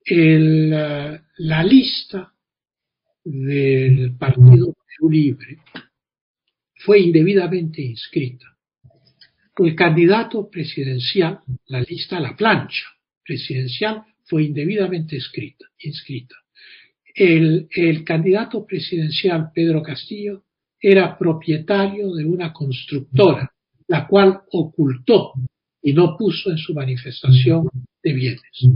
[0.05, 2.33] La lista
[3.23, 4.75] del Partido
[5.09, 5.61] Libre
[6.85, 8.47] fue indebidamente inscrita.
[9.57, 12.85] El candidato presidencial, la lista, la plancha
[13.25, 15.67] presidencial, fue indebidamente inscrita.
[15.79, 16.37] inscrita.
[17.15, 20.45] El, el candidato presidencial, Pedro Castillo,
[20.81, 23.53] era propietario de una constructora,
[23.89, 25.33] la cual ocultó
[25.83, 27.69] y no puso en su manifestación
[28.03, 28.67] de bienes.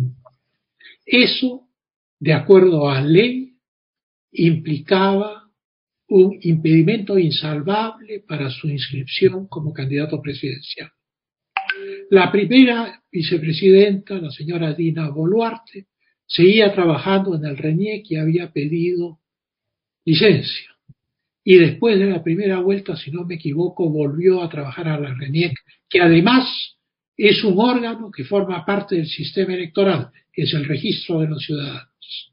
[1.06, 1.68] Eso,
[2.18, 3.56] de acuerdo a ley,
[4.32, 5.43] implicaba
[6.08, 10.90] un impedimento insalvable para su inscripción como candidato presidencial.
[12.10, 15.86] La primera vicepresidenta, la señora Dina Boluarte,
[16.26, 19.20] seguía trabajando en el RENIEC y había pedido
[20.04, 20.70] licencia.
[21.42, 25.14] Y después de la primera vuelta, si no me equivoco, volvió a trabajar a la
[25.14, 25.54] RENIEC,
[25.88, 26.46] que además
[27.16, 32.32] es un órgano que forma parte del sistema electoral, es el registro de los ciudadanos.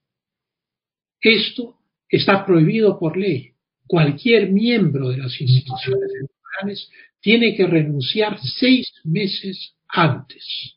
[1.20, 1.78] Esto
[2.10, 3.51] está prohibido por ley.
[3.88, 6.90] Cualquier miembro de las instituciones electorales
[7.20, 10.76] tiene que renunciar seis meses antes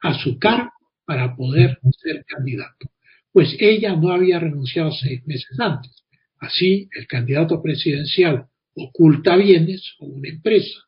[0.00, 0.72] a su cargo
[1.04, 2.90] para poder ser candidato.
[3.32, 5.92] Pues ella no había renunciado seis meses antes.
[6.38, 10.80] Así, el candidato presidencial oculta bienes o una empresa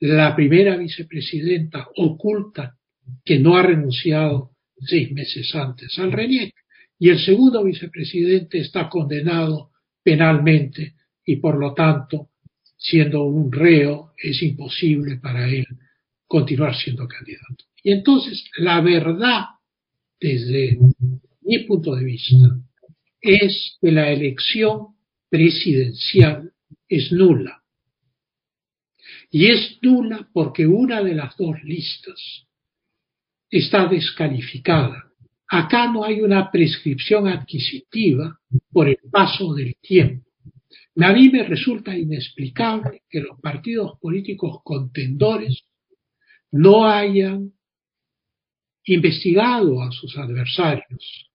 [0.00, 2.76] la primera vicepresidenta oculta
[3.24, 6.54] que no ha renunciado seis meses antes al RENIEC
[6.98, 9.69] y el segundo vicepresidente está condenado
[10.02, 12.30] penalmente y por lo tanto,
[12.76, 15.66] siendo un reo, es imposible para él
[16.26, 17.64] continuar siendo candidato.
[17.82, 19.44] Y entonces la verdad,
[20.20, 20.78] desde
[21.42, 22.36] mi punto de vista,
[23.20, 24.96] es que la elección
[25.28, 26.52] presidencial
[26.88, 27.60] es nula
[29.30, 32.46] y es nula porque una de las dos listas
[33.48, 35.09] está descalificada.
[35.52, 38.38] Acá no hay una prescripción adquisitiva
[38.70, 40.24] por el paso del tiempo.
[40.96, 45.64] A mí me resulta inexplicable que los partidos políticos contendores
[46.52, 47.50] no hayan
[48.84, 51.30] investigado a sus adversarios,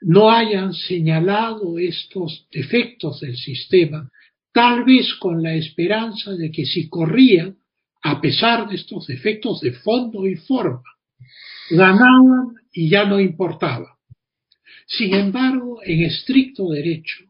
[0.00, 4.10] no hayan señalado estos defectos del sistema
[4.52, 7.56] tal vez con la esperanza de que si corrían,
[8.00, 10.84] a pesar de estos defectos de fondo y forma,
[11.70, 13.96] ganaban y ya no importaba.
[14.86, 17.24] Sin embargo, en estricto derecho,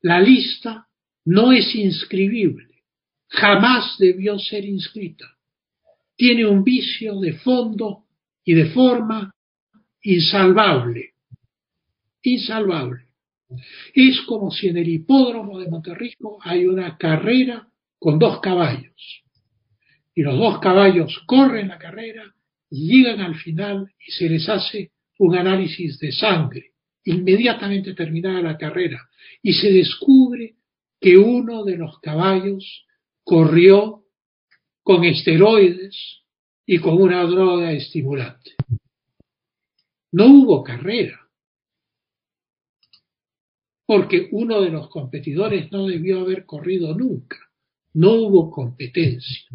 [0.00, 0.86] la lista
[1.26, 2.84] no es inscribible,
[3.28, 5.26] jamás debió ser inscrita.
[6.14, 8.04] Tiene un vicio de fondo
[8.44, 9.34] y de forma
[10.02, 11.14] insalvable,
[12.22, 13.06] insalvable.
[13.92, 17.68] Es como si en el hipódromo de Monterrico hay una carrera
[17.98, 19.24] con dos caballos.
[20.14, 22.35] Y los dos caballos corren la carrera
[22.70, 26.72] llegan al final y se les hace un análisis de sangre
[27.04, 29.08] inmediatamente terminada la carrera
[29.42, 30.56] y se descubre
[31.00, 32.84] que uno de los caballos
[33.22, 34.04] corrió
[34.82, 36.22] con esteroides
[36.66, 38.52] y con una droga estimulante.
[40.12, 41.26] No hubo carrera
[43.86, 47.38] porque uno de los competidores no debió haber corrido nunca.
[47.94, 49.46] No hubo competencia.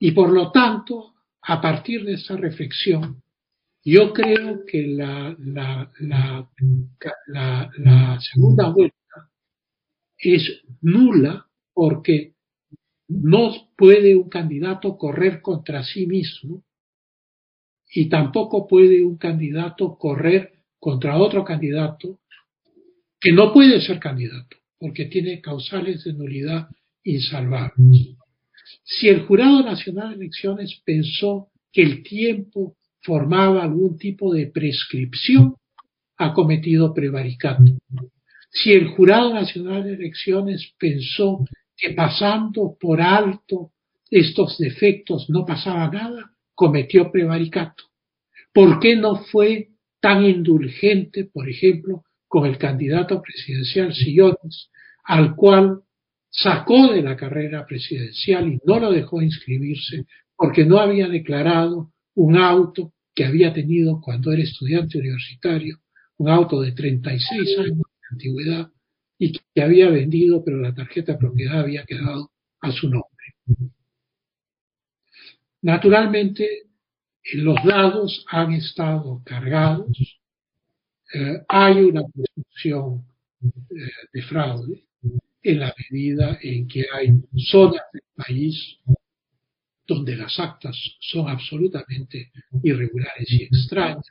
[0.00, 1.13] Y por lo tanto,
[1.46, 3.22] a partir de esa reflexión,
[3.84, 6.48] yo creo que la, la,
[8.20, 8.96] segunda vuelta
[10.16, 12.32] es nula porque
[13.08, 16.64] no puede un candidato correr contra sí mismo
[17.90, 22.20] y tampoco puede un candidato correr contra otro candidato
[23.20, 26.68] que no puede ser candidato porque tiene causales de nulidad
[27.02, 28.16] insalvables.
[28.82, 35.56] Si el Jurado Nacional de Elecciones pensó que el tiempo formaba algún tipo de prescripción,
[36.16, 37.64] ha cometido prevaricato.
[38.50, 41.44] Si el Jurado Nacional de Elecciones pensó
[41.76, 43.72] que pasando por alto
[44.10, 47.84] estos defectos no pasaba nada, cometió prevaricato.
[48.52, 54.70] ¿Por qué no fue tan indulgente, por ejemplo, con el candidato presidencial Sillones,
[55.04, 55.80] al cual
[56.34, 60.04] sacó de la carrera presidencial y no lo dejó inscribirse
[60.36, 65.78] porque no había declarado un auto que había tenido cuando era estudiante universitario,
[66.16, 68.70] un auto de 36 años de antigüedad
[69.16, 73.10] y que había vendido, pero la tarjeta de propiedad había quedado a su nombre.
[75.62, 76.48] Naturalmente,
[77.34, 80.18] los dados han estado cargados
[81.14, 83.04] eh, hay una presunción
[83.40, 84.84] eh, de fraude
[85.44, 88.78] en la medida en que hay zonas del país
[89.86, 92.30] donde las actas son absolutamente
[92.62, 94.06] irregulares y extrañas,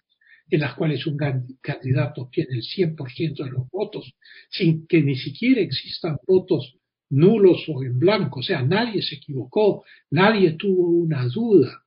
[0.49, 1.17] en las cuales un
[1.59, 4.13] candidato obtiene el 100% de los votos,
[4.49, 6.75] sin que ni siquiera existan votos
[7.09, 11.83] nulos o en blanco, o sea, nadie se equivocó, nadie tuvo una duda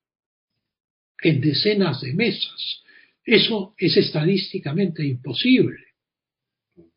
[1.22, 2.82] en decenas de mesas.
[3.24, 5.85] Eso es estadísticamente imposible.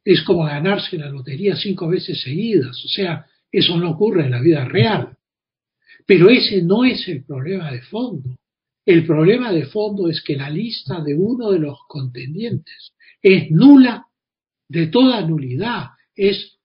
[0.03, 4.41] Es como ganarse la lotería cinco veces seguidas, o sea, eso no ocurre en la
[4.41, 5.17] vida real.
[6.05, 8.35] Pero ese no es el problema de fondo.
[8.85, 14.07] El problema de fondo es que la lista de uno de los contendientes es nula
[14.67, 16.57] de toda nulidad, es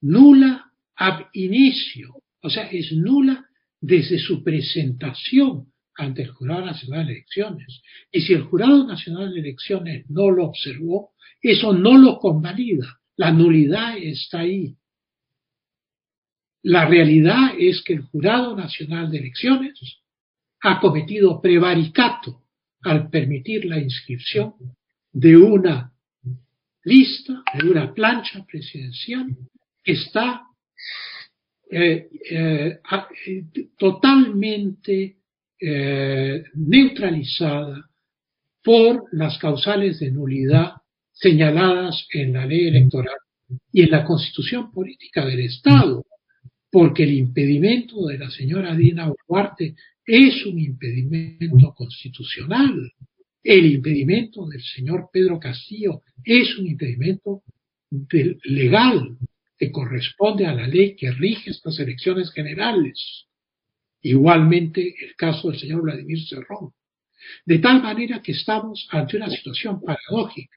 [0.00, 3.46] nula ab inicio, o sea, es nula
[3.80, 7.82] desde su presentación ante el Jurado Nacional de Elecciones.
[8.10, 11.10] Y si el Jurado Nacional de Elecciones no lo observó,
[11.42, 13.00] eso no lo convalida.
[13.16, 14.76] La nulidad está ahí.
[16.62, 19.78] La realidad es que el Jurado Nacional de Elecciones
[20.60, 22.42] ha cometido prevaricato
[22.82, 24.54] al permitir la inscripción
[25.12, 25.92] de una
[26.84, 29.36] lista, de una plancha presidencial
[29.82, 30.42] que está
[31.70, 32.80] eh, eh,
[33.78, 35.16] totalmente
[35.60, 37.88] eh, neutralizada
[38.62, 40.81] por las causales de nulidad
[41.12, 43.16] señaladas en la ley electoral
[43.72, 46.04] y en la constitución política del Estado,
[46.70, 49.74] porque el impedimento de la señora Dina Boluarte
[50.06, 52.92] es un impedimento constitucional.
[53.42, 57.42] El impedimento del señor Pedro Castillo es un impedimento
[58.44, 59.18] legal
[59.58, 63.26] que corresponde a la ley que rige estas elecciones generales.
[64.00, 66.72] Igualmente el caso del señor Vladimir Cerrón.
[67.46, 70.56] De tal manera que estamos ante una situación paradójica.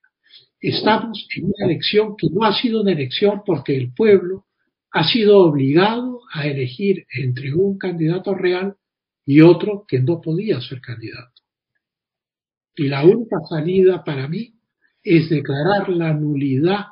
[0.67, 4.45] Estamos en una elección que no ha sido una elección porque el pueblo
[4.89, 8.75] ha sido obligado a elegir entre un candidato real
[9.28, 11.43] y otro que no podía ser candidato.
[12.75, 14.56] Y la única salida para mí
[15.04, 16.86] es declarar la nulidad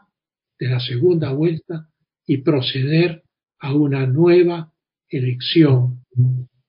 [0.59, 1.87] de la segunda vuelta
[2.27, 3.23] y proceder
[3.57, 4.71] a una nueva
[5.09, 6.03] elección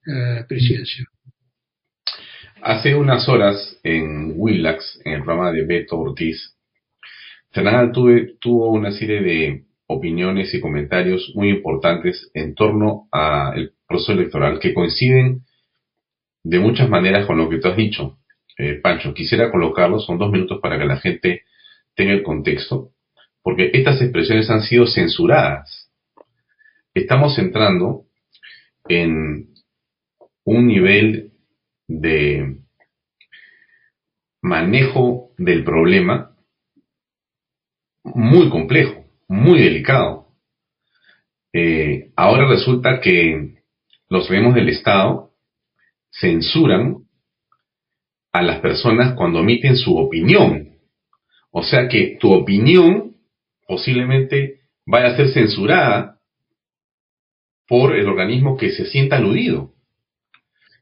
[0.07, 1.05] eh, presidencial.
[2.63, 6.54] Hace unas horas en Willax, en el programa de Beto Ortiz,
[7.55, 14.59] Fernanda tuvo una serie de opiniones y comentarios muy importantes en torno al proceso electoral
[14.59, 15.45] que coinciden
[16.43, 18.17] de muchas maneras con lo que tú has dicho.
[18.57, 21.43] Eh, Pancho, quisiera colocarlos, son dos minutos para que la gente
[21.95, 22.89] tenga el contexto,
[23.41, 25.89] porque estas expresiones han sido censuradas.
[26.93, 28.03] Estamos entrando
[28.89, 29.47] en
[30.43, 31.31] un nivel
[31.87, 32.57] de
[34.41, 36.34] manejo del problema
[38.13, 40.27] muy complejo, muy delicado.
[41.51, 43.55] Eh, ahora resulta que
[44.09, 45.31] los gobiernos del Estado
[46.11, 46.97] censuran
[48.31, 50.75] a las personas cuando emiten su opinión.
[51.51, 53.15] O sea que tu opinión
[53.67, 56.19] posiblemente vaya a ser censurada
[57.67, 59.73] por el organismo que se sienta aludido.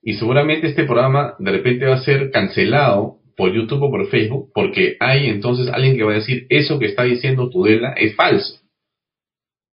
[0.02, 4.52] Y seguramente este programa de repente va a ser cancelado por YouTube o por Facebook
[4.54, 8.62] porque hay entonces alguien que va a decir eso que está diciendo Tudela es falso.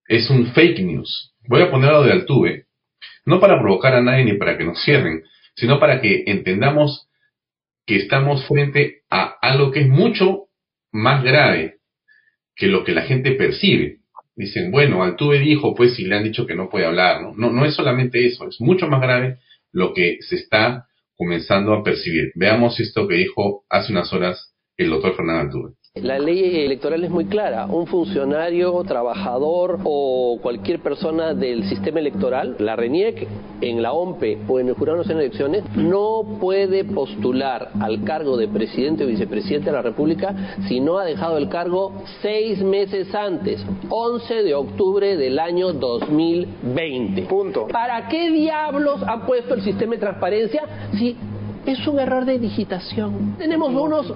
[0.06, 1.34] Es un fake news.
[1.48, 2.66] Voy a ponerlo de Altuve,
[3.24, 5.22] no para provocar a nadie ni para que nos cierren,
[5.54, 7.08] sino para que entendamos
[7.86, 10.48] que estamos frente a algo que es mucho
[10.92, 11.76] más grave
[12.54, 13.98] que lo que la gente percibe.
[14.36, 17.34] Dicen, bueno, Altuve dijo, pues si le han dicho que no puede hablar, ¿no?
[17.34, 19.38] No, no es solamente eso, es mucho más grave
[19.72, 20.86] lo que se está
[21.20, 22.32] comenzando a percibir.
[22.34, 25.74] Veamos esto que dijo hace unas horas el doctor Fernando Altuve.
[25.96, 27.66] La ley electoral es muy clara.
[27.66, 33.26] Un funcionario, trabajador o cualquier persona del sistema electoral, la RENIEC,
[33.60, 38.36] en la OMPE o en el Jurado Nacional de Elecciones, no puede postular al cargo
[38.36, 43.12] de presidente o vicepresidente de la República si no ha dejado el cargo seis meses
[43.12, 47.22] antes, 11 de octubre del año 2020.
[47.22, 47.66] Punto.
[47.66, 50.62] ¿Para qué diablos ha puesto el sistema de transparencia
[50.96, 51.16] si
[51.66, 53.34] es un error de digitación?
[53.38, 54.14] Tenemos unos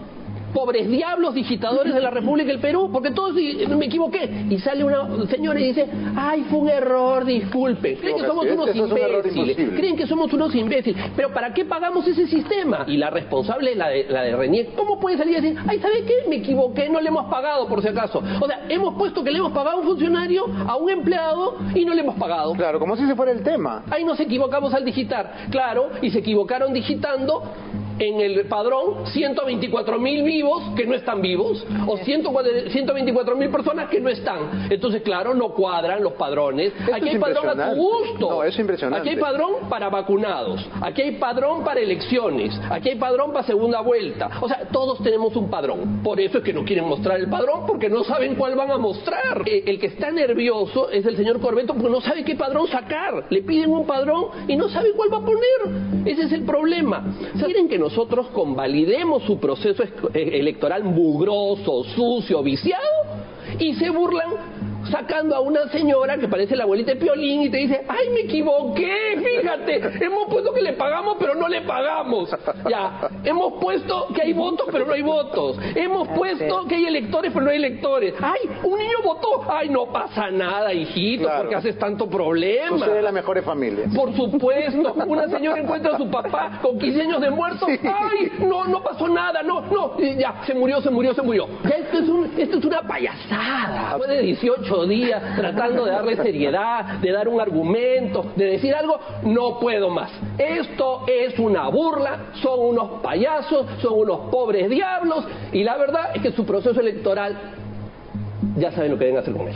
[0.54, 4.46] pobres diablos digitadores de la República del Perú, porque todos me equivoqué.
[4.48, 5.86] Y sale una señora y dice,
[6.16, 7.96] ay, fue un error, disculpe.
[7.96, 9.56] Creen que somos unos imbéciles.
[9.76, 11.10] Creen que somos unos imbéciles.
[11.16, 12.84] Pero ¿para qué pagamos ese sistema?
[12.86, 16.04] Y la responsable, la de, la de Renier, ¿cómo puede salir y decir, ay, ¿sabe
[16.04, 16.28] qué?
[16.28, 18.22] Me equivoqué, no le hemos pagado por si acaso.
[18.40, 21.84] O sea, hemos puesto que le hemos pagado a un funcionario, a un empleado, y
[21.84, 22.52] no le hemos pagado.
[22.52, 23.82] Claro, como si se fuera el tema.
[23.90, 25.48] Ahí nos equivocamos al digitar.
[25.50, 27.42] Claro, y se equivocaron digitando
[27.98, 34.00] en el padrón 124 mil vivos que no están vivos o 124 mil personas que
[34.00, 34.68] no están.
[34.70, 36.72] Entonces, claro, no cuadran los padrones.
[36.92, 38.30] aquí hay padrón a tu gusto.
[38.30, 39.00] No, es impresionante.
[39.00, 40.66] Aquí hay padrón para vacunados.
[40.80, 42.58] Aquí hay padrón para elecciones.
[42.70, 44.30] Aquí hay padrón para segunda vuelta.
[44.40, 46.02] O sea, todos tenemos un padrón.
[46.02, 48.78] Por eso es que no quieren mostrar el padrón porque no saben cuál van a
[48.78, 49.42] mostrar.
[49.46, 53.26] Eh, el que está nervioso es el señor Corbeto porque no sabe qué padrón sacar.
[53.30, 56.04] Le piden un padrón y no sabe cuál va a poner.
[56.06, 57.04] Ese es el problema.
[57.44, 59.90] quieren que nosotros convalidemos su proceso eh,
[60.40, 62.82] electoral mugroso, sucio, viciado
[63.58, 64.53] y se burlan
[64.94, 68.20] sacando a una señora que parece la abuelita de Piolín y te dice, ay, me
[68.20, 72.30] equivoqué, fíjate, hemos puesto que le pagamos pero no le pagamos.
[72.70, 75.58] Ya, hemos puesto que hay votos pero no hay votos.
[75.74, 78.14] Hemos puesto que hay electores pero no hay electores.
[78.20, 79.44] Ay, un niño votó.
[79.48, 82.76] Ay, no pasa nada, hijito, porque haces tanto problema.
[82.76, 83.86] Usted es la mejor familia.
[83.94, 87.66] Por supuesto, una señora encuentra a su papá con 15 años de muerto.
[87.66, 91.48] Ay, no, no pasó nada, no, no, ya, se murió, se murió, se murió.
[91.64, 93.96] esto es, un, esto es una payasada.
[93.98, 98.98] Fue de 18 días tratando de darle seriedad, de dar un argumento, de decir algo,
[99.24, 100.10] no puedo más.
[100.38, 106.22] Esto es una burla, son unos payasos, son unos pobres diablos y la verdad es
[106.22, 107.36] que su proceso electoral
[108.56, 109.54] ya saben lo que deben hacer con él.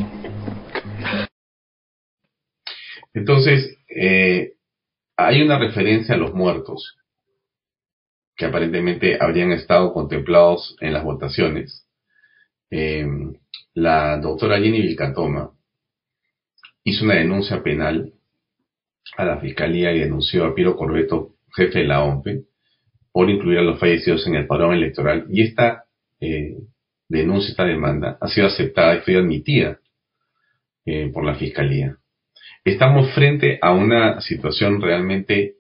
[3.14, 4.52] Entonces, eh,
[5.16, 6.96] hay una referencia a los muertos
[8.36, 11.86] que aparentemente habrían estado contemplados en las votaciones.
[12.70, 13.04] Eh,
[13.78, 15.52] la doctora Jenny Vilcatoma
[16.82, 18.12] hizo una denuncia penal
[19.16, 22.42] a la fiscalía y denunció a Piero Corbeto, jefe de la OMPE,
[23.12, 25.26] por incluir a los fallecidos en el padrón electoral.
[25.30, 25.84] Y esta
[26.20, 26.56] eh,
[27.08, 29.78] denuncia, esta demanda, ha sido aceptada y fue admitida
[30.84, 31.98] eh, por la fiscalía.
[32.64, 35.54] Estamos frente a una situación realmente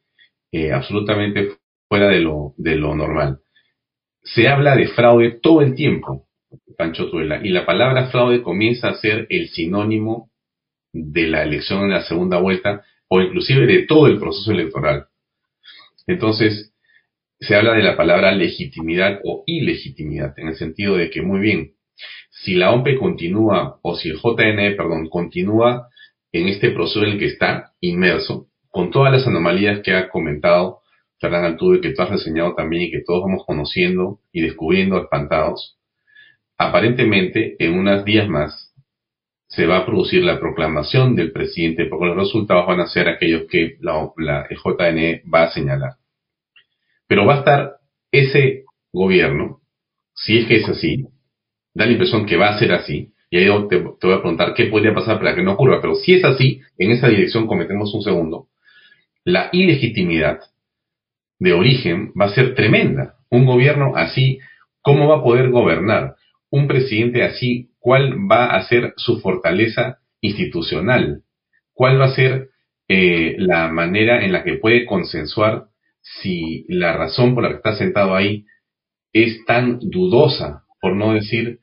[0.50, 1.52] eh, absolutamente
[1.88, 3.38] fuera de lo, de lo normal.
[4.24, 6.27] Se habla de fraude todo el tiempo.
[6.78, 7.40] Pancho Tuela.
[7.44, 10.30] Y la palabra fraude comienza a ser el sinónimo
[10.92, 15.06] de la elección en la segunda vuelta o inclusive de todo el proceso electoral.
[16.06, 16.72] Entonces,
[17.40, 21.72] se habla de la palabra legitimidad o ilegitimidad, en el sentido de que, muy bien,
[22.30, 25.88] si la OMP continúa, o si el JN, perdón, continúa
[26.30, 30.78] en este proceso en el que está inmerso, con todas las anomalías que ha comentado
[31.20, 35.77] Fernán Altuve, que tú has reseñado también y que todos vamos conociendo y descubriendo espantados,
[36.58, 38.74] Aparentemente, en unos días más,
[39.46, 43.44] se va a producir la proclamación del presidente, porque los resultados van a ser aquellos
[43.48, 45.92] que la, la JN va a señalar.
[47.06, 47.76] Pero va a estar
[48.12, 49.60] ese gobierno,
[50.14, 51.06] si es que es así,
[51.72, 54.64] da la impresión que va a ser así, y ahí te voy a preguntar qué
[54.64, 58.02] podría pasar para que no ocurra, pero si es así, en esa dirección cometemos un
[58.02, 58.48] segundo,
[59.24, 60.40] la ilegitimidad
[61.38, 63.16] de origen va a ser tremenda.
[63.30, 64.38] Un gobierno así,
[64.80, 66.16] ¿cómo va a poder gobernar?
[66.50, 71.22] Un presidente así, ¿cuál va a ser su fortaleza institucional?
[71.72, 72.48] ¿Cuál va a ser
[72.88, 75.66] eh, la manera en la que puede consensuar
[76.00, 78.46] si la razón por la que está sentado ahí
[79.12, 81.60] es tan dudosa, por no decir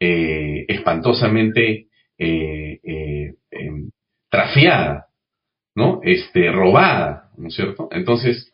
[0.00, 2.80] eh, espantosamente eh,
[3.50, 3.90] em,
[4.30, 5.06] trafiada,
[5.76, 6.00] ¿no?
[6.02, 7.88] Este, robada, ¿no es cierto?
[7.92, 8.50] Entonces,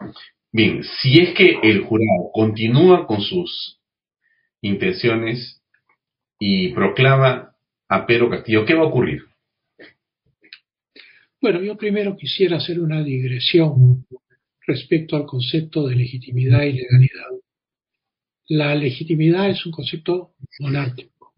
[0.53, 3.81] bien, si es que el jurado continúa con sus
[4.61, 5.60] intenciones
[6.41, 7.55] y proclama
[7.89, 9.23] a Pedro Castillo, ¿qué va a ocurrir?
[11.41, 14.07] Bueno, yo primero quisiera hacer una digresión
[14.67, 17.27] respecto al concepto de legitimidad y legalidad.
[18.49, 21.33] La legitimidad es un concepto monárquico.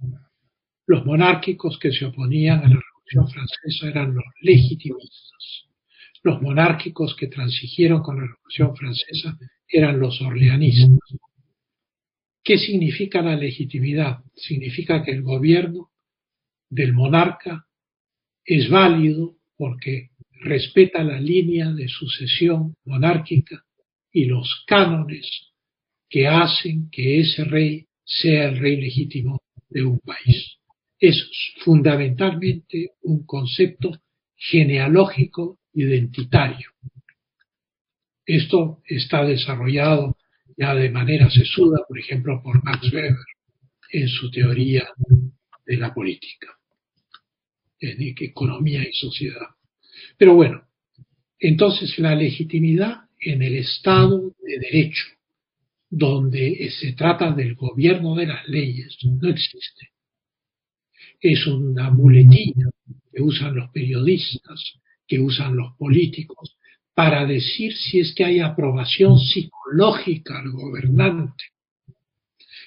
[0.86, 5.68] Los monárquicos que se oponían a la Revolución Francesa eran los legitimistas.
[6.22, 9.36] Los monárquicos que transigieron con la Revolución Francesa
[9.68, 10.98] eran los orleanistas.
[12.44, 14.18] ¿Qué significa la legitimidad?
[14.34, 15.90] Significa que el gobierno
[16.68, 17.66] del monarca
[18.44, 23.62] es válido porque respeta la línea de sucesión monárquica
[24.10, 25.52] y los cánones
[26.08, 30.58] que hacen que ese rey sea el rey legítimo de un país.
[30.98, 31.30] Es
[31.64, 33.92] fundamentalmente un concepto
[34.36, 36.70] genealógico identitario.
[38.26, 40.16] Esto está desarrollado
[40.56, 43.16] ya de manera sesuda, por ejemplo, por Max Weber
[43.90, 44.88] en su teoría
[45.66, 46.48] de la política,
[47.80, 49.48] de economía y sociedad.
[50.16, 50.62] Pero bueno,
[51.38, 55.04] entonces la legitimidad en el Estado de Derecho,
[55.90, 59.90] donde se trata del gobierno de las leyes, no existe.
[61.20, 62.70] Es una muletilla
[63.12, 64.74] que usan los periodistas,
[65.06, 66.56] que usan los políticos,
[66.94, 71.44] para decir si es que hay aprobación psicológica al gobernante.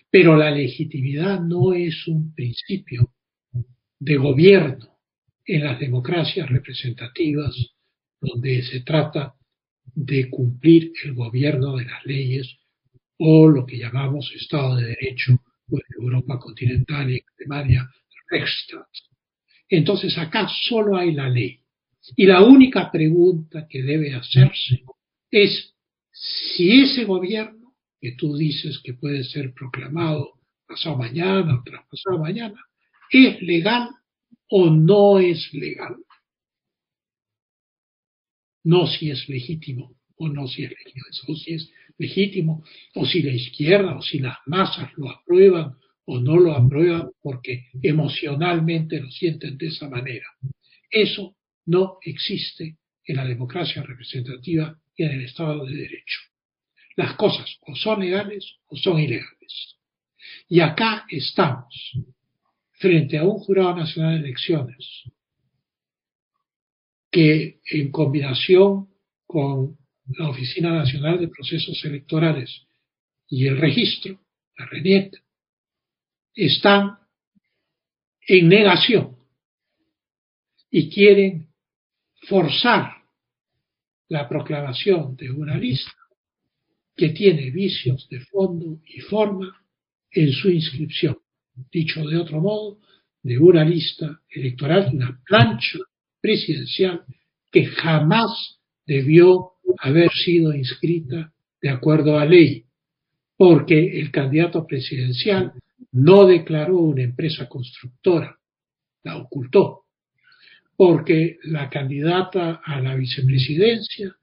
[0.09, 3.11] Pero la legitimidad no es un principio
[3.99, 4.97] de gobierno
[5.45, 7.55] en las democracias representativas
[8.19, 9.35] donde se trata
[9.93, 12.57] de cumplir el gobierno de las leyes
[13.17, 15.33] o lo que llamamos Estado de Derecho
[15.69, 17.87] o en Europa continental y Alemania
[18.29, 18.87] Rechtsstaat.
[19.69, 21.59] Entonces acá solo hay la ley.
[22.15, 24.83] Y la única pregunta que debe hacerse
[25.31, 25.73] es
[26.11, 32.59] si ese gobierno, que tú dices que puede ser proclamado pasado mañana o traspasado mañana,
[33.11, 33.89] es legal
[34.49, 35.95] o no es legal.
[38.63, 42.63] No si es legítimo o no si es legítimo, o si es legítimo,
[42.95, 45.75] o si la izquierda o si las masas lo aprueban
[46.05, 50.25] o no lo aprueban porque emocionalmente lo sienten de esa manera.
[50.89, 51.35] Eso
[51.65, 56.19] no existe en la democracia representativa y en el Estado de Derecho.
[56.95, 59.75] Las cosas o son legales o son ilegales.
[60.47, 61.93] Y acá estamos,
[62.73, 65.03] frente a un jurado nacional de elecciones,
[67.11, 68.89] que en combinación
[69.25, 69.77] con
[70.17, 72.65] la Oficina Nacional de Procesos Electorales
[73.27, 74.19] y el registro,
[74.57, 75.15] la RENIET,
[76.35, 76.97] están
[78.27, 79.17] en negación
[80.69, 81.47] y quieren
[82.27, 82.91] forzar
[84.09, 85.91] la proclamación de una lista
[86.95, 89.61] que tiene vicios de fondo y forma
[90.11, 91.17] en su inscripción.
[91.71, 92.79] Dicho de otro modo,
[93.23, 95.79] de una lista electoral, una plancha
[96.21, 97.03] presidencial
[97.51, 102.65] que jamás debió haber sido inscrita de acuerdo a ley,
[103.35, 105.53] porque el candidato presidencial
[105.91, 108.37] no declaró una empresa constructora,
[109.03, 109.84] la ocultó
[110.77, 114.15] porque la candidata a la vicepresidencia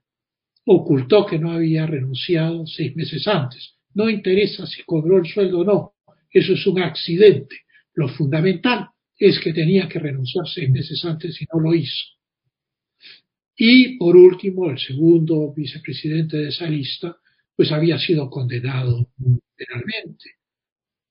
[0.65, 3.75] ocultó que no había renunciado seis meses antes.
[3.93, 5.93] No interesa si cobró el sueldo o no,
[6.31, 7.57] eso es un accidente.
[7.95, 8.87] Lo fundamental
[9.17, 12.05] es que tenía que renunciar seis meses antes y no lo hizo.
[13.55, 17.17] Y por último, el segundo vicepresidente de esa lista,
[17.55, 19.09] pues había sido condenado
[19.55, 20.31] penalmente.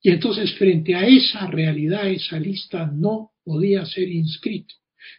[0.01, 4.75] Y entonces, frente a esa realidad, esa lista no podía ser inscrita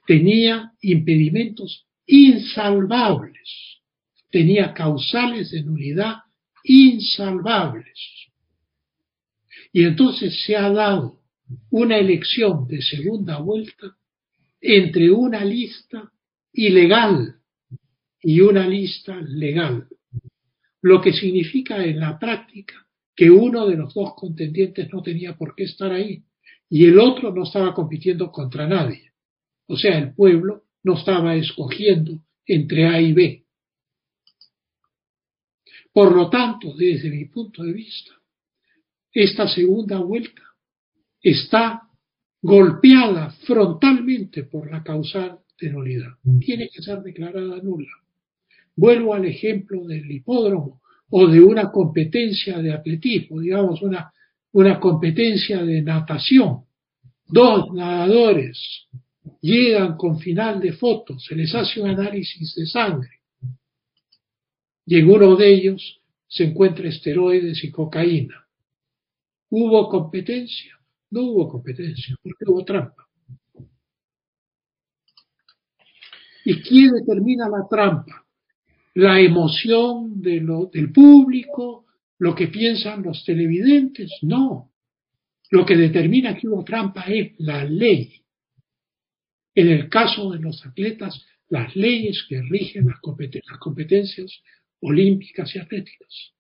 [0.06, 3.82] tenía impedimentos insalvables,
[4.30, 6.18] tenía causales de nulidad
[6.64, 8.00] insalvables.
[9.72, 11.20] Y entonces se ha dado
[11.72, 13.96] una elección de segunda vuelta
[14.62, 16.12] entre una lista
[16.54, 17.36] ilegal
[18.22, 19.88] y una lista legal,
[20.82, 22.76] lo que significa en la práctica
[23.16, 26.24] que uno de los dos contendientes no tenía por qué estar ahí
[26.70, 29.13] y el otro no estaba compitiendo contra nadie.
[29.68, 33.46] O sea, el pueblo no estaba escogiendo entre A y B.
[35.94, 38.12] Por lo tanto, desde mi punto de vista,
[39.12, 40.42] esta segunda vuelta
[41.22, 41.84] está
[42.42, 46.14] golpeada frontalmente por la causal de nulidad.
[46.40, 47.92] Tiene que ser declarada nula.
[48.76, 54.12] Vuelvo al ejemplo del hipódromo o de una competencia de atletismo, digamos una,
[54.52, 56.66] una competencia de natación.
[57.28, 58.88] Dos nadadores
[59.44, 63.20] llegan con final de foto, se les hace un análisis de sangre
[64.86, 68.48] y en uno de ellos se encuentra esteroides y cocaína.
[69.50, 70.78] ¿Hubo competencia?
[71.12, 73.08] No hubo competencia, porque hubo trampa.
[76.46, 78.26] ¿Y quién determina la trampa?
[78.96, 81.86] ¿La emoción del público?
[82.18, 84.12] ¿Lo que piensan los televidentes?
[84.24, 84.72] No.
[85.52, 88.23] Lo que determina que hubo trampa es la ley.
[89.56, 93.00] En el caso de los atletas, las leyes que rigen las,
[93.60, 94.42] competencias
[94.80, 96.32] olímpicas y atléticas.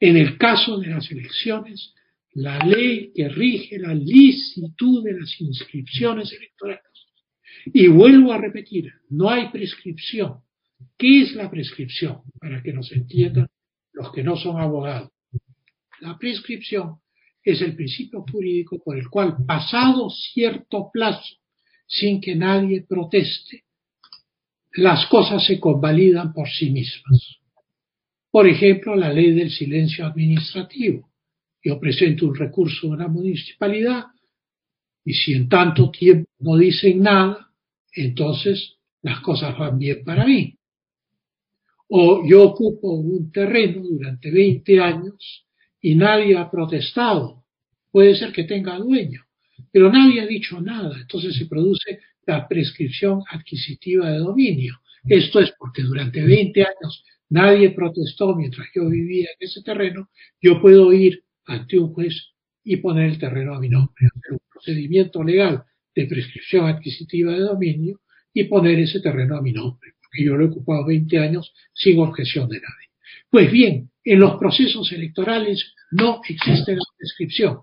[0.00, 1.94] En el caso de las elecciones,
[2.32, 6.80] la ley que rige la licitud de las inscripciones electorales.
[7.66, 10.38] Y vuelvo a repetir, no hay prescripción.
[10.96, 12.22] ¿Qué es la prescripción?
[12.40, 13.48] Para que nos entiendan
[13.92, 15.10] los que no son abogados.
[16.00, 17.00] La prescripción
[17.42, 21.39] es el principio jurídico por el cual, pasado cierto plazo
[21.90, 23.64] sin que nadie proteste.
[24.74, 27.38] Las cosas se convalidan por sí mismas.
[28.30, 31.10] Por ejemplo, la ley del silencio administrativo.
[31.62, 34.04] Yo presento un recurso a una municipalidad
[35.04, 37.50] y si en tanto tiempo no dicen nada,
[37.92, 40.56] entonces las cosas van bien para mí.
[41.88, 45.44] O yo ocupo un terreno durante 20 años
[45.80, 47.42] y nadie ha protestado.
[47.90, 49.24] Puede ser que tenga dueño,
[49.72, 54.80] pero nadie ha dicho nada, entonces se produce la prescripción adquisitiva de dominio.
[55.04, 60.08] Esto es porque durante 20 años nadie protestó mientras yo vivía en ese terreno,
[60.40, 62.14] yo puedo ir ante un juez
[62.64, 67.40] y poner el terreno a mi nombre, hacer un procedimiento legal de prescripción adquisitiva de
[67.40, 68.00] dominio
[68.32, 71.98] y poner ese terreno a mi nombre, porque yo lo he ocupado 20 años sin
[71.98, 72.90] objeción de nadie.
[73.30, 77.60] Pues bien, en los procesos electorales no existe la prescripción.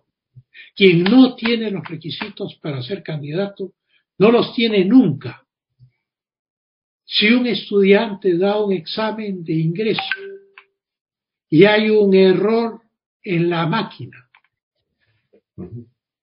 [0.75, 3.73] Quien no tiene los requisitos para ser candidato,
[4.17, 5.43] no los tiene nunca.
[7.05, 10.01] Si un estudiante da un examen de ingreso
[11.49, 12.81] y hay un error
[13.23, 14.29] en la máquina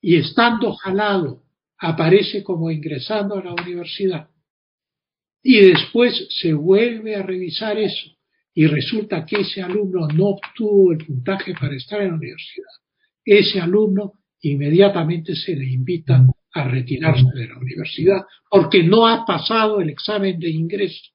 [0.00, 1.42] y estando jalado
[1.78, 4.28] aparece como ingresando a la universidad
[5.42, 8.10] y después se vuelve a revisar eso
[8.54, 12.68] y resulta que ese alumno no obtuvo el puntaje para estar en la universidad,
[13.24, 14.12] ese alumno
[14.50, 20.38] inmediatamente se le invita a retirarse de la universidad porque no ha pasado el examen
[20.38, 21.10] de ingreso.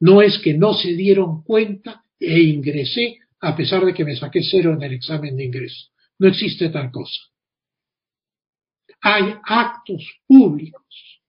[0.00, 4.42] No es que no se dieron cuenta e ingresé a pesar de que me saqué
[4.42, 5.90] cero en el examen de ingreso.
[6.18, 7.20] No existe tal cosa.
[9.00, 11.20] Hay actos públicos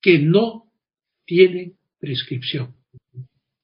[0.00, 0.70] que no
[1.24, 2.74] tienen prescripción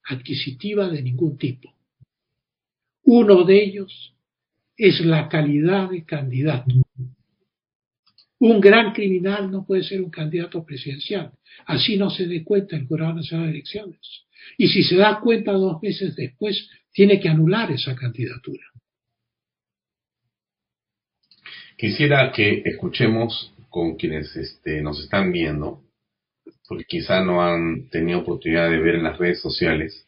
[0.04, 1.74] adquisitiva de ningún tipo.
[3.04, 4.14] Uno de ellos
[4.80, 6.74] es la calidad de candidato.
[8.38, 11.32] Un gran criminal no puede ser un candidato presidencial.
[11.66, 14.00] Así no se dé cuenta el Jurado Nacional de Elecciones.
[14.56, 18.64] Y si se da cuenta dos meses después, tiene que anular esa candidatura.
[21.76, 25.82] Quisiera que escuchemos con quienes este, nos están viendo
[26.66, 30.06] porque quizá no han tenido oportunidad de ver en las redes sociales,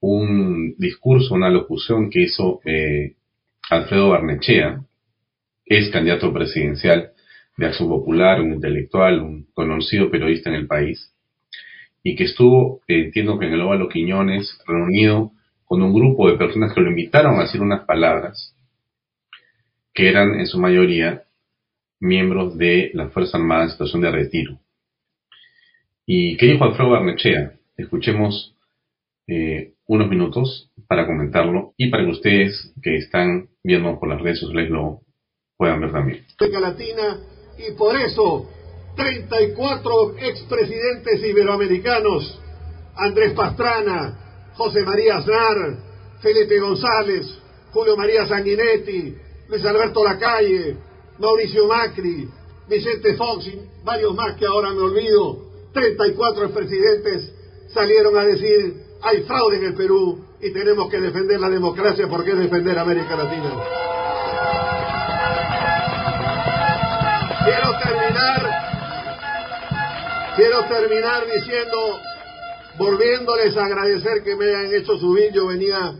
[0.00, 3.14] un discurso, una locución que hizo eh,
[3.70, 4.82] Alfredo Barnechea,
[5.64, 7.12] es candidato presidencial
[7.56, 11.12] de Acción Popular, un intelectual, un conocido periodista en el país,
[12.02, 15.32] y que estuvo, eh, entiendo que en el Óvalo Quiñones, reunido
[15.64, 18.54] con un grupo de personas que lo invitaron a decir unas palabras,
[19.94, 21.22] que eran en su mayoría
[22.00, 24.58] miembros de la Fuerza Armada en situación de retiro.
[26.04, 27.54] ¿Y qué dijo Alfredo Barnechea?
[27.76, 28.54] Escuchemos
[29.26, 34.40] eh, unos minutos para comentarlo y para que ustedes que están viendo por las redes
[34.40, 35.00] sociales lo
[35.56, 36.24] puedan ver también.
[36.38, 37.18] América Latina
[37.58, 38.48] y por eso
[38.96, 42.40] 34 expresidentes iberoamericanos,
[42.96, 45.78] Andrés Pastrana, José María Aznar,
[46.20, 47.26] Felipe González,
[47.72, 49.16] Julio María Sanguinetti,
[49.48, 50.76] Luis Alberto Lacalle,
[51.18, 52.28] Mauricio Macri,
[52.68, 57.32] Vicente Fox y varios más que ahora me olvido, 34 presidentes
[57.72, 62.30] salieron a decir hay fraude en el Perú y tenemos que defender la democracia porque
[62.30, 63.52] es defender América Latina.
[67.44, 68.50] Quiero terminar,
[70.36, 71.98] quiero terminar diciendo,
[72.78, 75.96] volviéndoles a agradecer que me hayan hecho subir, yo venía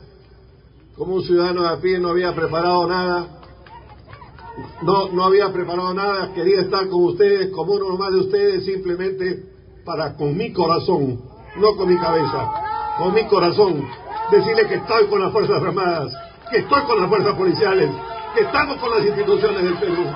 [0.97, 3.27] como un ciudadano de a pie, no había preparado nada,
[4.83, 9.43] no, no había preparado nada, quería estar con ustedes, como uno más de ustedes, simplemente
[9.85, 11.21] para con mi corazón,
[11.57, 12.64] no con mi cabeza,
[12.99, 13.89] con mi corazón,
[14.31, 16.13] decirle que estoy con las Fuerzas Armadas,
[16.51, 17.91] que estoy con las Fuerzas Policiales,
[18.35, 20.07] que estamos con las instituciones del Perú.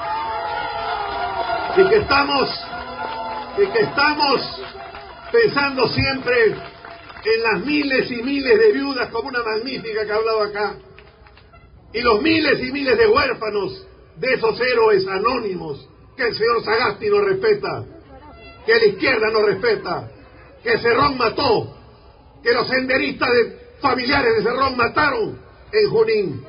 [1.76, 2.64] Y que estamos
[3.58, 4.62] y que estamos
[5.32, 10.42] pensando siempre en las miles y miles de viudas como una magnífica que ha hablado
[10.42, 10.74] acá
[11.92, 17.08] y los miles y miles de huérfanos de esos héroes anónimos que el señor Sagasti
[17.08, 17.84] no respeta
[18.68, 20.10] que la izquierda no respeta,
[20.62, 21.74] que Cerrón mató,
[22.42, 25.38] que los senderistas de familiares de Cerrón mataron
[25.72, 26.42] en Junín.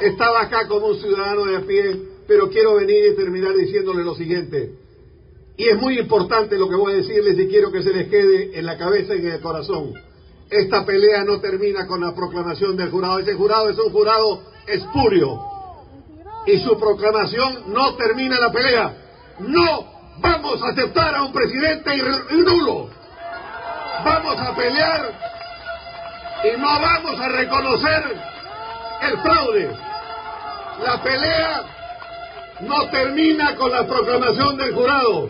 [0.00, 4.14] Estaba acá como un ciudadano de a pie, pero quiero venir y terminar diciéndole lo
[4.14, 4.72] siguiente.
[5.56, 8.58] Y es muy importante lo que voy a decirles y quiero que se les quede
[8.58, 9.92] en la cabeza y en el corazón.
[10.50, 13.18] Esta pelea no termina con la proclamación del jurado.
[13.18, 15.40] Ese jurado es un jurado espurio.
[16.46, 18.96] Y su proclamación no termina la pelea.
[19.40, 19.86] No
[20.20, 21.90] vamos a aceptar a un presidente
[22.32, 22.90] nulo.
[24.04, 25.12] Vamos a pelear
[26.44, 28.16] y no vamos a reconocer
[29.02, 29.70] el fraude.
[30.84, 31.62] La pelea
[32.60, 35.28] no termina con la proclamación del jurado.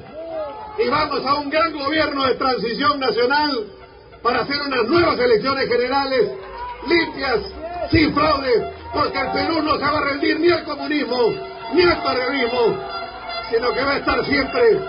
[0.78, 3.66] Y vamos a un gran gobierno de transición nacional
[4.22, 6.30] para hacer unas nuevas elecciones generales
[6.86, 7.40] limpias,
[7.90, 11.34] sin fraude, porque el Perú no se va a rendir ni al comunismo
[11.74, 12.76] ni al terrorismo,
[13.50, 14.80] sino que va a estar siempre,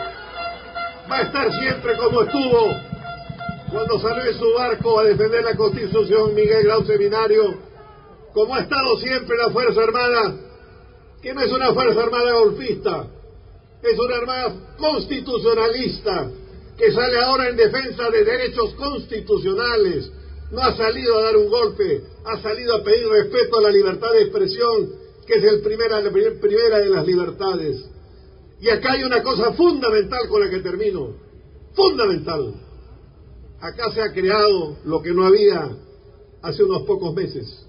[1.12, 2.93] va a estar siempre como estuvo
[3.74, 7.56] cuando salió en su barco a defender la Constitución Miguel Grau Seminario,
[8.32, 10.36] como ha estado siempre la Fuerza Armada,
[11.22, 13.08] que no es una Fuerza Armada golpista,
[13.82, 16.30] es una Armada constitucionalista,
[16.78, 20.12] que sale ahora en defensa de derechos constitucionales,
[20.52, 24.12] no ha salido a dar un golpe, ha salido a pedir respeto a la libertad
[24.12, 24.92] de expresión,
[25.26, 27.90] que es el primera, la primera de las libertades.
[28.62, 31.16] Y acá hay una cosa fundamental con la que termino,
[31.74, 32.54] fundamental.
[33.64, 35.72] Acá se ha creado lo que no había
[36.42, 37.66] hace unos pocos meses.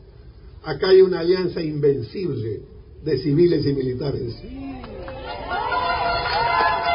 [0.64, 2.62] Acá hay una alianza invencible
[3.04, 4.34] de civiles y militares.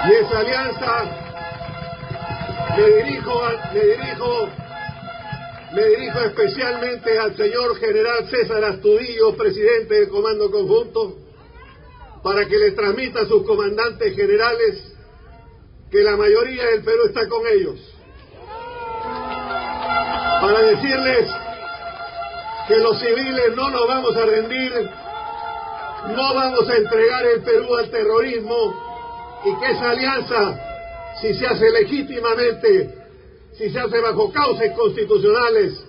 [0.06, 1.16] Y esa alianza
[2.76, 3.42] me dirijo,
[3.74, 4.50] dirijo,
[5.74, 11.16] dirijo especialmente al señor general César Astudillo, presidente del Comando Conjunto,
[12.22, 14.94] para que le transmita a sus comandantes generales
[15.90, 17.89] que la mayoría del Perú está con ellos.
[20.42, 21.30] Para decirles
[22.68, 24.72] que los civiles no nos vamos a rendir,
[26.16, 28.74] no vamos a entregar el Perú al terrorismo
[29.46, 30.66] y que esa alianza
[31.22, 32.90] si se hace legítimamente,
[33.54, 35.86] si se hace bajo causas constitucionales,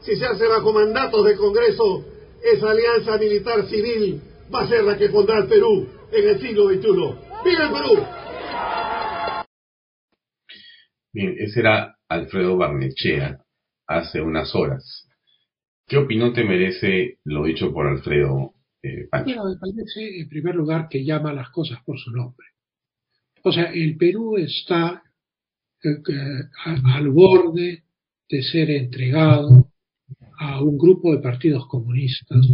[0.00, 2.04] si se hace bajo mandatos de Congreso,
[2.42, 4.20] esa alianza militar civil
[4.54, 6.84] va a ser la que pondrá al Perú en el siglo XXI.
[7.44, 8.06] ¡Viva el Perú!
[11.12, 13.43] Bien, ese era Alfredo Barnechea
[13.86, 15.08] hace unas horas.
[15.86, 19.26] ¿Qué opinión te merece lo dicho por Alfredo eh, Pancho?
[19.26, 22.46] Bueno, me parece, en primer lugar, que llama las cosas por su nombre.
[23.42, 25.02] O sea, el Perú está
[25.82, 25.98] eh,
[26.64, 27.84] al borde
[28.28, 29.70] de ser entregado
[30.38, 32.46] a un grupo de partidos comunistas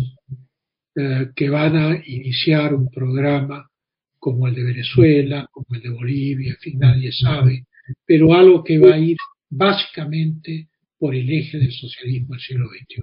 [0.96, 3.70] eh, que van a iniciar un programa
[4.18, 7.64] como el de Venezuela, como el de Bolivia, en fin, nadie sabe,
[8.04, 9.16] pero algo que va a ir
[9.48, 10.69] básicamente
[11.00, 13.02] por el eje del socialismo del siglo XXI.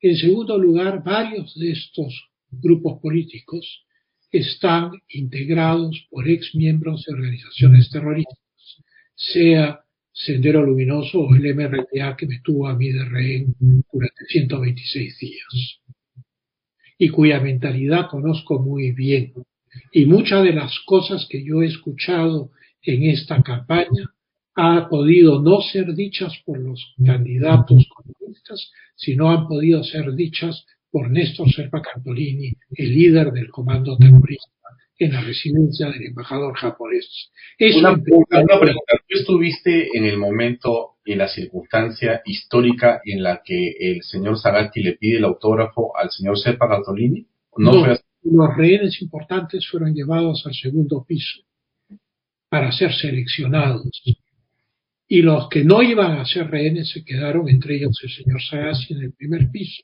[0.00, 3.84] En segundo lugar, varios de estos grupos políticos
[4.32, 8.38] están integrados por ex miembros de organizaciones terroristas,
[9.14, 13.54] sea Sendero Luminoso o el MRTA que me tuvo a mí de rehén
[13.92, 15.80] durante 126 días,
[16.96, 19.34] y cuya mentalidad conozco muy bien.
[19.92, 22.50] Y muchas de las cosas que yo he escuchado
[22.82, 24.14] en esta campaña
[24.60, 31.08] ha podido no ser dichas por los candidatos comunistas, sino han podido ser dichas por
[31.08, 34.50] Néstor Serpa Cantolini, el líder del comando terrorista
[34.98, 37.30] en la residencia del embajador japonés.
[37.60, 43.76] una, pregunta, ¿tú estuviste en el momento y en la circunstancia histórica en la que
[43.78, 47.24] el señor Sagasti le pide el autógrafo al señor Serpa Cantolini?
[47.58, 47.86] No,
[48.24, 51.42] los rehenes importantes fueron llevados al segundo piso
[52.48, 54.02] para ser seleccionados.
[55.08, 58.92] Y los que no iban a ser rehenes se quedaron, entre ellos el señor Sagasti,
[58.92, 59.82] en el primer piso.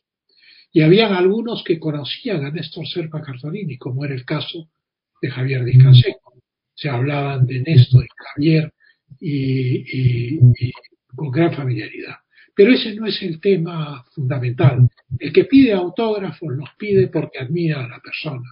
[0.70, 4.68] Y habían algunos que conocían a Néstor Serpa Cartolini, como era el caso
[5.22, 5.96] de Javier Díaz
[6.74, 8.72] Se hablaban de Néstor y Javier
[9.20, 10.38] y,
[11.14, 12.16] con gran familiaridad.
[12.54, 14.88] Pero ese no es el tema fundamental.
[15.18, 18.48] El que pide autógrafos los pide porque admira a la persona.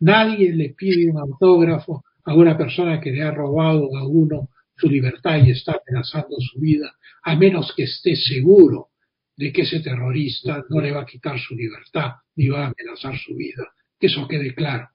[0.00, 4.50] Nadie le pide un autógrafo a una persona que le ha robado a uno
[4.80, 8.88] su libertad y está amenazando su vida, a menos que esté seguro
[9.36, 13.18] de que ese terrorista no le va a quitar su libertad ni va a amenazar
[13.18, 13.72] su vida.
[13.98, 14.88] Que eso quede claro.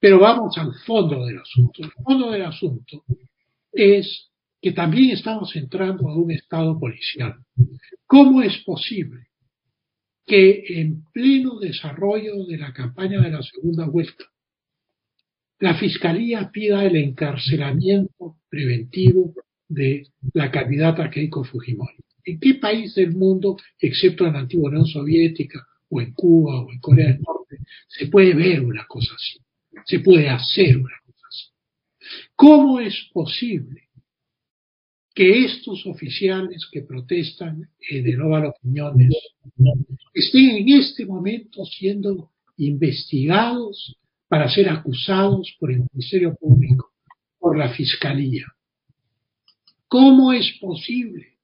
[0.00, 1.82] Pero vamos al fondo del asunto.
[1.82, 3.04] El fondo del asunto
[3.72, 7.36] es que también estamos entrando a un estado policial.
[8.06, 9.28] ¿Cómo es posible
[10.26, 14.24] que en pleno desarrollo de la campaña de la segunda vuelta,
[15.58, 19.34] la Fiscalía pida el encarcelamiento preventivo
[19.68, 21.96] de la candidata Keiko Fujimori?
[22.24, 26.72] ¿En qué país del mundo, excepto en la antigua Unión Soviética o en Cuba o
[26.72, 29.38] en Corea del Norte, se puede ver una cosa así?
[29.84, 31.50] Se puede hacer una cosa así.
[32.34, 33.82] ¿Cómo es posible
[35.14, 38.54] que estos oficiales que protestan en el Óvalo
[40.12, 43.96] estén en este momento siendo investigados
[44.28, 46.92] para ser acusados por el Ministerio Público,
[47.38, 48.46] por la Fiscalía?
[49.88, 51.36] ¿Cómo es posible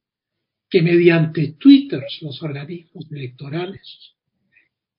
[0.68, 4.14] que mediante Twitter los organismos electorales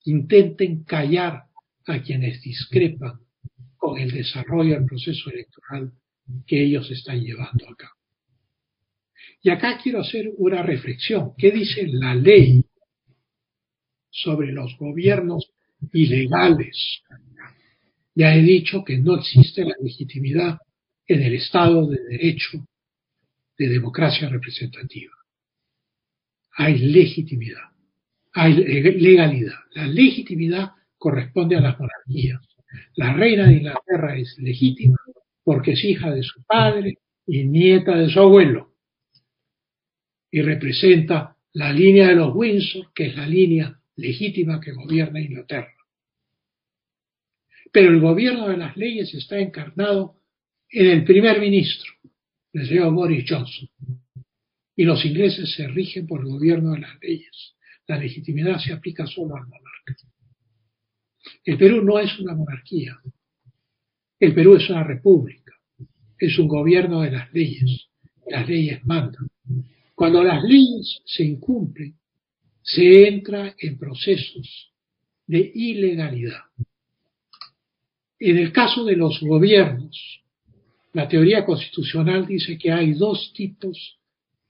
[0.04, 1.44] intenten callar
[1.86, 3.18] a quienes discrepan
[3.76, 5.92] con el desarrollo del proceso electoral
[6.46, 7.92] que ellos están llevando a cabo.
[9.42, 11.32] Y acá quiero hacer una reflexión.
[11.36, 12.64] ¿Qué dice la ley
[14.10, 15.50] sobre los gobiernos
[15.92, 17.02] ilegales?
[18.14, 20.58] Ya he dicho que no existe la legitimidad
[21.06, 22.66] en el Estado de Derecho
[23.58, 25.14] de democracia representativa
[26.56, 27.70] hay legitimidad,
[28.32, 29.58] hay legalidad.
[29.72, 32.40] La legitimidad corresponde a las monarquías.
[32.96, 34.96] La reina de Inglaterra es legítima
[35.42, 38.72] porque es hija de su padre y nieta de su abuelo,
[40.30, 45.73] y representa la línea de los Windsor, que es la línea legítima que gobierna Inglaterra.
[47.74, 50.20] Pero el gobierno de las leyes está encarnado
[50.70, 51.92] en el primer ministro,
[52.52, 53.68] el señor Boris Johnson.
[54.76, 57.56] Y los ingleses se rigen por el gobierno de las leyes.
[57.88, 59.96] La legitimidad se aplica solo al monarca.
[61.44, 62.96] El Perú no es una monarquía.
[64.20, 65.52] El Perú es una república.
[66.16, 67.88] Es un gobierno de las leyes.
[68.28, 69.28] Las leyes mandan.
[69.96, 71.96] Cuando las leyes se incumplen,
[72.62, 74.72] se entra en procesos
[75.26, 76.44] de ilegalidad.
[78.18, 80.22] En el caso de los gobiernos,
[80.92, 83.98] la teoría constitucional dice que hay dos tipos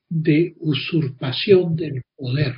[0.09, 2.55] de usurpación del poder.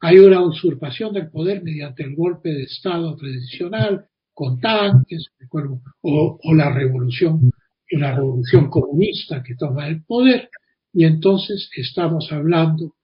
[0.00, 5.28] Hay una usurpación del poder mediante el golpe de Estado tradicional, con tanques,
[6.02, 7.52] o, o la revolución,
[7.90, 10.50] la revolución comunista que toma el poder,
[10.92, 12.94] y entonces estamos hablando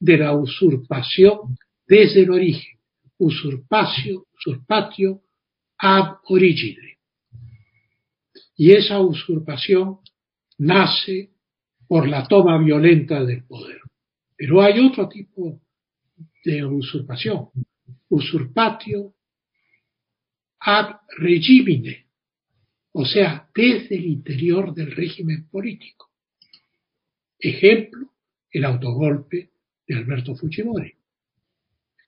[0.00, 2.78] de la usurpación desde el origen,
[3.18, 5.22] usurpacio, usurpatio
[5.80, 6.98] ab origine.
[8.56, 9.98] Y esa usurpación
[10.58, 11.30] nace
[11.88, 13.80] por la toma violenta del poder.
[14.36, 15.60] Pero hay otro tipo
[16.44, 17.48] de usurpación,
[18.08, 19.14] usurpatio
[20.60, 22.06] ab regimine,
[22.92, 26.10] o sea, desde el interior del régimen político.
[27.38, 28.12] Ejemplo,
[28.50, 29.50] el autogolpe
[29.86, 30.92] de Alberto Fujimori.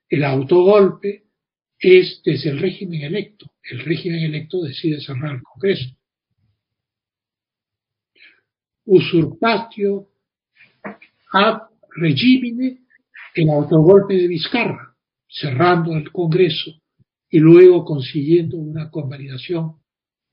[0.08, 1.21] El autogolpe
[1.82, 3.50] es desde el régimen electo.
[3.68, 5.96] El régimen electo decide cerrar el Congreso.
[8.84, 10.08] Usurpatio
[11.32, 11.62] ab
[11.96, 12.78] regimine,
[13.34, 14.94] el autogolpe de Vizcarra,
[15.28, 16.80] cerrando el Congreso
[17.28, 19.76] y luego consiguiendo una convalidación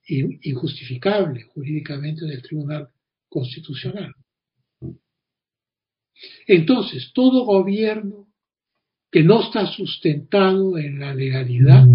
[0.05, 2.89] injustificable jurídicamente del Tribunal
[3.27, 4.13] Constitucional.
[6.47, 8.28] Entonces, todo gobierno
[9.11, 11.85] que no está sustentado en la legalidad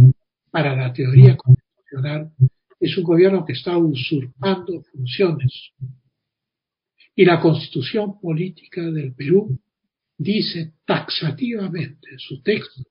[0.51, 2.33] para la teoría constitucional
[2.81, 5.71] es un gobierno que está usurpando funciones.
[7.15, 9.59] Y la constitución política del Perú
[10.19, 12.83] dice taxativamente en su texto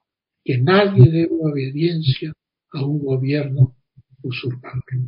[0.44, 2.32] que nadie debe obediencia
[2.72, 3.76] a un gobierno
[4.24, 5.08] usurpante.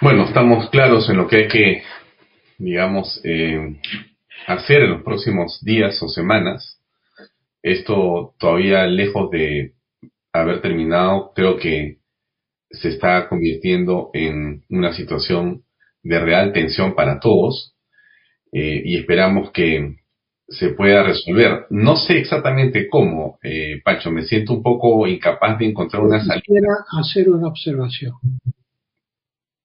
[0.00, 1.82] Bueno, estamos claros en lo que hay que
[2.58, 3.80] digamos, eh,
[4.46, 6.80] hacer en los próximos días o semanas.
[7.62, 9.74] Esto todavía lejos de
[10.32, 11.98] haber terminado, creo que
[12.70, 15.62] se está convirtiendo en una situación
[16.02, 17.74] de real tensión para todos
[18.52, 19.96] eh, y esperamos que
[20.48, 21.66] se pueda resolver.
[21.70, 26.40] No sé exactamente cómo, eh, Pacho, me siento un poco incapaz de encontrar una salida.
[26.40, 28.14] Quisiera hacer una observación.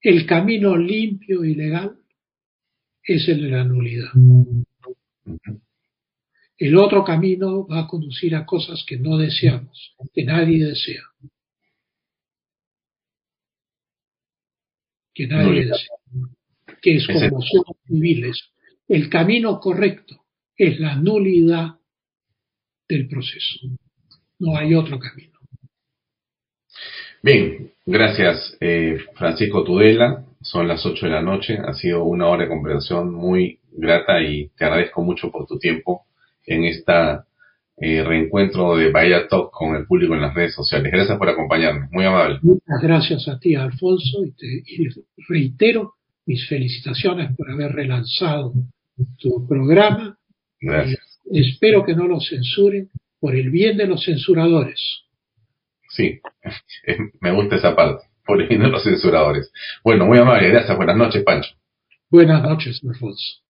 [0.01, 1.95] El camino limpio y legal
[3.03, 4.11] es el de la nulidad.
[6.57, 11.03] El otro camino va a conducir a cosas que no deseamos, que nadie desea.
[15.13, 15.97] Que nadie desea.
[16.81, 18.49] Que es como somos civiles.
[18.87, 20.23] El camino correcto
[20.55, 21.79] es la nulidad
[22.87, 23.59] del proceso.
[24.39, 25.39] No hay otro camino.
[27.21, 31.57] Bien, gracias eh, Francisco Tudela son las 8 de la noche.
[31.57, 36.05] Ha sido una hora de conversación muy grata y te agradezco mucho por tu tiempo
[36.45, 37.25] en esta
[37.77, 40.91] eh, reencuentro de Bahía Talk con el público en las redes sociales.
[40.91, 41.87] Gracias por acompañarme.
[41.91, 42.39] Muy amable.
[42.41, 44.63] Muchas gracias a ti, Alfonso, y, te,
[45.27, 45.93] reitero
[46.25, 48.53] mis felicitaciones por haber relanzado
[49.19, 50.17] tu programa.
[50.59, 51.19] Gracias.
[51.31, 52.89] espero que no lo censuren
[53.19, 54.79] por el bien de los censuradores.
[55.89, 56.19] Sí,
[57.21, 59.51] me gusta esa parte por el de los censuradores.
[59.83, 60.75] Bueno, muy amable, gracias.
[60.75, 61.49] Buenas noches, Pancho.
[62.09, 63.43] Buenas noches, Alfonso.